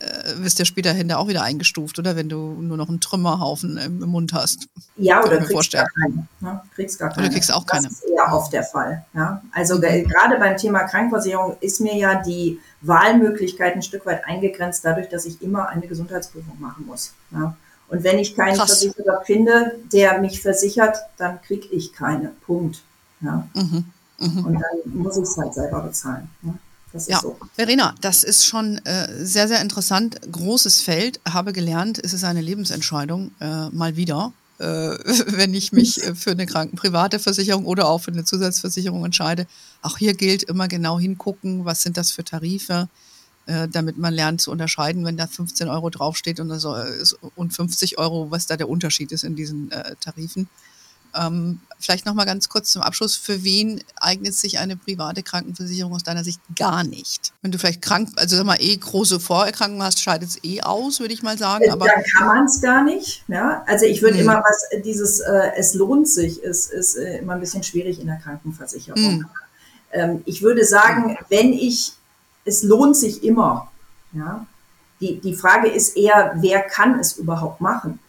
äh, 0.00 0.36
wirst 0.36 0.58
du 0.58 0.62
ja 0.62 0.64
später 0.64 0.92
hinter 0.92 1.18
auch 1.18 1.26
wieder 1.26 1.42
eingestuft, 1.42 1.98
oder 1.98 2.14
wenn 2.14 2.28
du 2.28 2.56
nur 2.60 2.76
noch 2.76 2.88
einen 2.88 3.00
Trümmerhaufen 3.00 3.78
im, 3.78 4.02
im 4.02 4.08
Mund 4.10 4.32
hast. 4.32 4.68
Ja, 4.96 5.24
oder 5.24 5.38
kriegst 5.38 5.52
vorstellen. 5.52 5.86
gar 5.86 6.08
keine. 6.08 6.28
Ne? 6.40 6.60
Kriegst 6.74 6.98
gar 6.98 7.08
keine. 7.10 7.26
Oder 7.26 7.34
kriegst 7.34 7.52
auch 7.52 7.66
keine. 7.66 7.88
Das 7.88 7.92
ist 7.92 8.04
eher 8.04 8.32
oft 8.32 8.52
der 8.52 8.62
Fall. 8.62 9.04
Ja? 9.14 9.42
Also 9.52 9.80
gerade 9.80 10.38
beim 10.38 10.56
Thema 10.56 10.84
Krankenversicherung 10.84 11.56
ist 11.60 11.80
mir 11.80 11.96
ja 11.96 12.22
die 12.22 12.60
Wahlmöglichkeit 12.82 13.74
ein 13.74 13.82
Stück 13.82 14.06
weit 14.06 14.24
eingegrenzt, 14.24 14.84
dadurch, 14.84 15.08
dass 15.08 15.24
ich 15.24 15.42
immer 15.42 15.68
eine 15.68 15.88
Gesundheitsprüfung 15.88 16.60
machen 16.60 16.86
muss. 16.86 17.14
Ja? 17.32 17.56
Und 17.88 18.04
wenn 18.04 18.18
ich 18.18 18.36
keinen 18.36 18.56
Krass. 18.56 18.80
Versicherer 18.80 19.22
finde, 19.24 19.78
der 19.92 20.20
mich 20.20 20.42
versichert, 20.42 20.96
dann 21.16 21.40
kriege 21.42 21.66
ich 21.68 21.92
keine. 21.92 22.32
Punkt. 22.46 22.82
Ja. 23.20 23.48
Mhm. 23.54 23.84
Mhm. 24.18 24.44
Und 24.44 24.54
dann 24.54 24.94
muss 24.94 25.16
ich 25.16 25.24
es 25.24 25.36
halt 25.36 25.54
selber 25.54 25.80
bezahlen. 25.80 26.28
Das 26.92 27.06
ja, 27.06 27.20
so. 27.20 27.36
Verena, 27.54 27.94
das 28.00 28.24
ist 28.24 28.46
schon 28.46 28.78
äh, 28.78 29.24
sehr, 29.24 29.48
sehr 29.48 29.60
interessant. 29.60 30.20
Großes 30.30 30.80
Feld. 30.80 31.20
Habe 31.28 31.52
gelernt, 31.52 32.00
es 32.02 32.12
ist 32.12 32.24
eine 32.24 32.40
Lebensentscheidung, 32.40 33.30
äh, 33.40 33.68
mal 33.70 33.96
wieder. 33.96 34.32
Äh, 34.58 34.64
wenn 35.26 35.54
ich 35.54 35.72
mich 35.72 36.02
äh, 36.02 36.14
für 36.14 36.32
eine 36.32 36.46
Kranken 36.46 36.76
private 36.76 37.18
Versicherung 37.18 37.64
oder 37.66 37.88
auch 37.88 37.98
für 37.98 38.10
eine 38.10 38.24
Zusatzversicherung 38.24 39.04
entscheide. 39.04 39.46
Auch 39.82 39.98
hier 39.98 40.14
gilt 40.14 40.42
immer 40.42 40.66
genau 40.66 40.98
hingucken, 40.98 41.64
was 41.64 41.82
sind 41.82 41.96
das 41.96 42.10
für 42.10 42.24
Tarife, 42.24 42.88
äh, 43.48 43.66
damit 43.66 43.96
man 43.96 44.12
lernt 44.12 44.42
zu 44.42 44.50
unterscheiden, 44.50 45.06
wenn 45.06 45.16
da 45.16 45.26
15 45.26 45.68
Euro 45.68 45.88
draufsteht 45.88 46.38
und, 46.38 46.50
so, 46.58 46.76
und 47.34 47.54
50 47.54 47.96
Euro, 47.98 48.30
was 48.30 48.46
da 48.46 48.58
der 48.58 48.68
Unterschied 48.68 49.10
ist 49.10 49.24
in 49.24 49.36
diesen 49.36 49.72
äh, 49.72 49.96
Tarifen. 50.00 50.50
Ähm, 51.18 51.60
vielleicht 51.78 52.04
noch 52.04 52.12
mal 52.12 52.26
ganz 52.26 52.50
kurz 52.50 52.70
zum 52.70 52.82
Abschluss. 52.82 53.16
Für 53.16 53.42
wen 53.44 53.82
eignet 53.96 54.34
sich 54.34 54.58
eine 54.58 54.76
private 54.76 55.22
Krankenversicherung 55.22 55.94
aus 55.94 56.02
deiner 56.02 56.24
Sicht 56.24 56.40
gar 56.56 56.84
nicht? 56.84 57.32
Wenn 57.40 57.50
du 57.50 57.58
vielleicht 57.58 57.80
krank, 57.80 58.10
also 58.16 58.36
sag 58.36 58.44
mal, 58.44 58.60
eh 58.60 58.76
große 58.76 59.18
Vorerkrankungen 59.18 59.82
hast, 59.82 60.02
scheidet 60.02 60.28
es 60.28 60.44
eh 60.44 60.60
aus, 60.60 61.00
würde 61.00 61.14
ich 61.14 61.22
mal 61.22 61.38
sagen. 61.38 61.64
Äh, 61.64 61.70
aber 61.70 61.86
Dann 61.86 62.04
kann 62.18 62.26
man 62.26 62.44
es 62.44 62.60
gar 62.60 62.84
nicht. 62.84 63.24
Ja? 63.28 63.64
Also 63.66 63.86
ich 63.86 64.02
würde 64.02 64.16
mhm. 64.16 64.24
immer 64.24 64.42
was, 64.46 64.82
dieses 64.84 65.20
äh, 65.20 65.52
es 65.56 65.72
lohnt 65.72 66.06
sich, 66.06 66.42
ist, 66.42 66.70
ist 66.70 66.96
äh, 66.96 67.20
immer 67.20 67.32
ein 67.32 67.40
bisschen 67.40 67.62
schwierig 67.62 67.98
in 67.98 68.08
der 68.08 68.16
Krankenversicherung. 68.16 69.18
Mhm. 69.20 69.26
Ähm, 69.92 70.22
ich 70.26 70.42
würde 70.42 70.66
sagen, 70.66 71.16
wenn 71.30 71.54
ich 71.54 71.94
es 72.48 72.62
lohnt 72.62 72.96
sich 72.96 73.22
immer. 73.22 73.70
Ja? 74.12 74.46
Die, 75.00 75.20
die 75.20 75.34
Frage 75.34 75.68
ist 75.68 75.96
eher, 75.96 76.34
wer 76.36 76.62
kann 76.62 76.98
es 76.98 77.12
überhaupt 77.16 77.60
machen? 77.60 78.00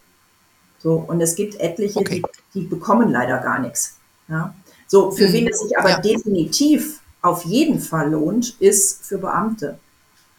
So, 0.80 0.94
und 0.96 1.22
es 1.22 1.36
gibt 1.36 1.60
etliche, 1.60 2.00
okay. 2.00 2.24
die, 2.54 2.62
die 2.62 2.66
bekommen 2.66 3.12
leider 3.12 3.38
gar 3.40 3.60
nichts. 3.60 3.98
Ja? 4.28 4.56
So, 4.88 5.12
für 5.12 5.28
mhm. 5.28 5.34
wen 5.34 5.48
es 5.50 5.60
sich 5.60 5.78
aber 5.78 5.90
ja. 5.90 6.00
definitiv 6.00 7.02
auf 7.22 7.44
jeden 7.46 7.80
Fall 7.80 8.12
lohnt, 8.12 8.56
ist 8.60 9.06
für 9.06 9.18
Beamte. 9.18 9.78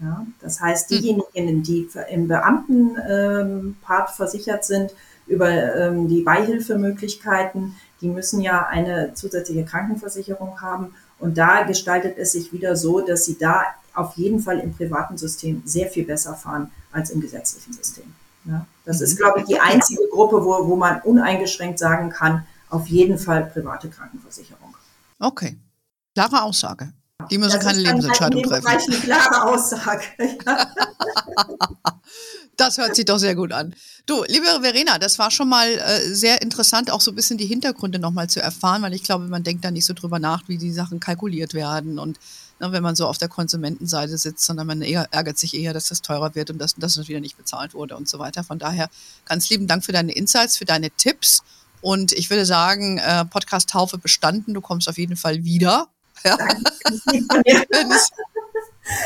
Ja? 0.01 0.27
Das 0.41 0.61
heißt, 0.61 0.91
mhm. 0.91 0.95
diejenigen, 0.97 1.63
die 1.63 1.89
im 2.11 2.27
Beamtenpart 2.27 4.09
ähm, 4.09 4.15
versichert 4.17 4.65
sind, 4.65 4.93
über 5.27 5.49
ähm, 5.51 6.09
die 6.09 6.23
Beihilfemöglichkeiten, 6.23 7.77
die 8.01 8.09
müssen 8.09 8.41
ja 8.41 8.67
eine 8.67 9.15
zusätzliche 9.15 9.65
Krankenversicherung 9.65 10.61
haben. 10.61 10.95
Und 11.19 11.37
da 11.39 11.63
gestaltet 11.63 12.17
es 12.19 12.33
sich 12.33 12.53
wieder 12.53 12.75
so, 12.75 13.01
dass 13.01 13.27
sie 13.27 13.39
da 13.39 13.63
auf 13.95 14.17
jeden 14.17 14.41
Fall 14.41 14.59
im 14.59 14.75
privaten 14.75 15.19
System 15.19 15.63
sehr 15.65 15.89
viel 15.89 16.05
besser 16.05 16.35
fahren 16.35 16.71
als 16.93 17.11
im 17.11 17.21
gesetzlichen 17.21 17.73
System. 17.73 18.05
Ja, 18.45 18.67
das 18.85 19.01
ist, 19.01 19.15
mhm. 19.15 19.19
glaube 19.19 19.41
ich, 19.41 19.47
die 19.47 19.61
einzige 19.61 20.09
Gruppe, 20.11 20.45
wo, 20.45 20.67
wo 20.67 20.77
man 20.77 21.01
uneingeschränkt 21.03 21.79
sagen 21.79 22.11
kann, 22.11 22.47
auf 22.71 22.87
jeden 22.87 23.19
Fall 23.19 23.47
private 23.47 23.89
Krankenversicherung. 23.89 24.75
Okay, 25.19 25.59
klare 26.15 26.43
Aussage. 26.43 26.93
Die 27.31 27.37
müssen 27.37 27.59
das 27.59 27.65
keine 27.65 27.81
Lebensentscheidung 27.81 28.43
treffen. 28.43 28.65
Das 28.65 28.89
ist 28.89 28.95
eine 28.95 29.19
klare 29.19 29.45
Aussage. 29.45 30.05
das 32.57 32.79
hört 32.79 32.95
sich 32.97 33.05
doch 33.05 33.19
sehr 33.19 33.35
gut 33.35 33.53
an. 33.53 33.75
Du, 34.07 34.25
liebe 34.25 34.47
Verena, 34.61 34.99
das 34.99 35.19
war 35.19 35.31
schon 35.31 35.49
mal 35.49 35.69
äh, 35.69 36.15
sehr 36.15 36.43
interessant, 36.43 36.91
auch 36.91 37.01
so 37.01 37.11
ein 37.11 37.15
bisschen 37.15 37.39
die 37.39 37.47
Hintergründe 37.47 37.99
nochmal 37.99 38.29
zu 38.29 38.41
erfahren, 38.41 38.83
weil 38.83 38.95
ich 38.95 39.03
glaube, 39.03 39.27
man 39.29 39.43
denkt 39.43 39.65
da 39.65 39.71
nicht 39.71 39.87
so 39.87 39.95
drüber 39.95 40.19
nach, 40.19 40.49
wie 40.49 40.59
die 40.59 40.73
Sachen 40.73 41.01
kalkuliert 41.01 41.55
werden 41.55 41.99
und 41.99 42.19
ne, 42.61 42.73
wenn 42.73 42.83
man 42.83 42.95
so 42.95 43.07
auf 43.07 43.19
der 43.19 43.29
Konsumentenseite 43.29 44.19
sitzt, 44.19 44.45
sondern 44.45 44.67
man 44.67 44.83
eher, 44.83 45.09
ärgert 45.11 45.39
sich 45.39 45.55
eher, 45.55 45.73
dass 45.73 45.89
das 45.89 46.03
teurer 46.03 46.35
wird 46.35 46.51
und 46.51 46.59
dass 46.59 46.75
das 46.77 47.09
wieder 47.09 47.21
nicht 47.21 47.37
bezahlt 47.37 47.75
wurde 47.75 47.97
und 47.97 48.09
so 48.09 48.19
weiter. 48.19 48.45
Von 48.45 48.59
daher 48.59 48.89
ganz 49.25 49.49
lieben 49.51 49.67
Dank 49.67 49.85
für 49.85 49.93
deine 49.93 50.13
Insights, 50.13 50.59
für 50.59 50.67
deine 50.67 50.91
Tipps. 50.91 51.43
Und 51.81 52.13
ich 52.13 52.29
würde 52.29 52.45
sagen, 52.45 52.99
äh, 52.99 53.25
Podcast 53.25 53.71
Taufe 53.71 53.97
bestanden, 53.97 54.53
du 54.53 54.61
kommst 54.61 54.89
auf 54.89 54.99
jeden 54.99 55.17
Fall 55.17 55.45
wieder. 55.45 55.89
Ja. 56.25 56.37
wenn, 56.37 57.91
es, 57.91 58.11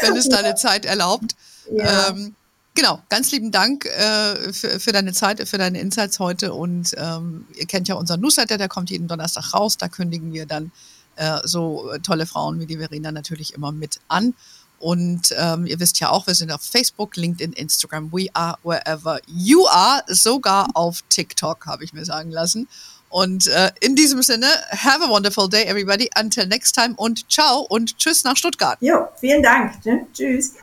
wenn 0.00 0.16
es 0.16 0.28
deine 0.28 0.56
Zeit 0.56 0.84
erlaubt. 0.84 1.36
Ja. 1.70 2.08
Ähm, 2.08 2.34
genau, 2.74 3.00
ganz 3.08 3.32
lieben 3.32 3.50
Dank 3.50 3.84
äh, 3.86 4.52
für, 4.52 4.80
für, 4.80 4.92
deine 4.92 5.12
Zeit, 5.12 5.46
für 5.48 5.58
deine 5.58 5.80
Insights 5.80 6.18
heute. 6.18 6.52
Und 6.52 6.92
ähm, 6.96 7.46
ihr 7.56 7.66
kennt 7.66 7.88
ja 7.88 7.94
unseren 7.94 8.20
Newsletter, 8.20 8.58
der 8.58 8.68
kommt 8.68 8.90
jeden 8.90 9.08
Donnerstag 9.08 9.54
raus. 9.54 9.76
Da 9.76 9.88
kündigen 9.88 10.32
wir 10.32 10.46
dann 10.46 10.72
äh, 11.16 11.38
so 11.44 11.90
tolle 12.02 12.26
Frauen 12.26 12.60
wie 12.60 12.66
die 12.66 12.78
Verena 12.78 13.12
natürlich 13.12 13.54
immer 13.54 13.72
mit 13.72 14.00
an. 14.08 14.34
Und 14.78 15.34
ähm, 15.38 15.66
ihr 15.66 15.80
wisst 15.80 16.00
ja 16.00 16.10
auch, 16.10 16.26
wir 16.26 16.34
sind 16.34 16.52
auf 16.52 16.60
Facebook, 16.60 17.16
LinkedIn, 17.16 17.54
Instagram, 17.54 18.12
we 18.12 18.26
are 18.34 18.58
wherever 18.64 19.18
you 19.26 19.66
are, 19.68 20.02
sogar 20.08 20.68
auf 20.74 21.02
TikTok, 21.08 21.64
habe 21.66 21.84
ich 21.84 21.94
mir 21.94 22.04
sagen 22.04 22.30
lassen. 22.30 22.68
Und 23.14 23.46
äh, 23.46 23.70
in 23.78 23.94
diesem 23.94 24.22
Sinne, 24.22 24.48
have 24.72 25.00
a 25.00 25.08
wonderful 25.08 25.48
day, 25.48 25.62
everybody. 25.66 26.10
Until 26.18 26.46
next 26.46 26.74
time 26.74 26.94
und 26.96 27.30
ciao 27.30 27.60
und 27.60 27.96
tschüss 27.96 28.24
nach 28.24 28.36
Stuttgart. 28.36 28.76
Jo, 28.80 29.06
vielen 29.20 29.40
Dank. 29.40 29.74
Tschüss. 30.12 30.54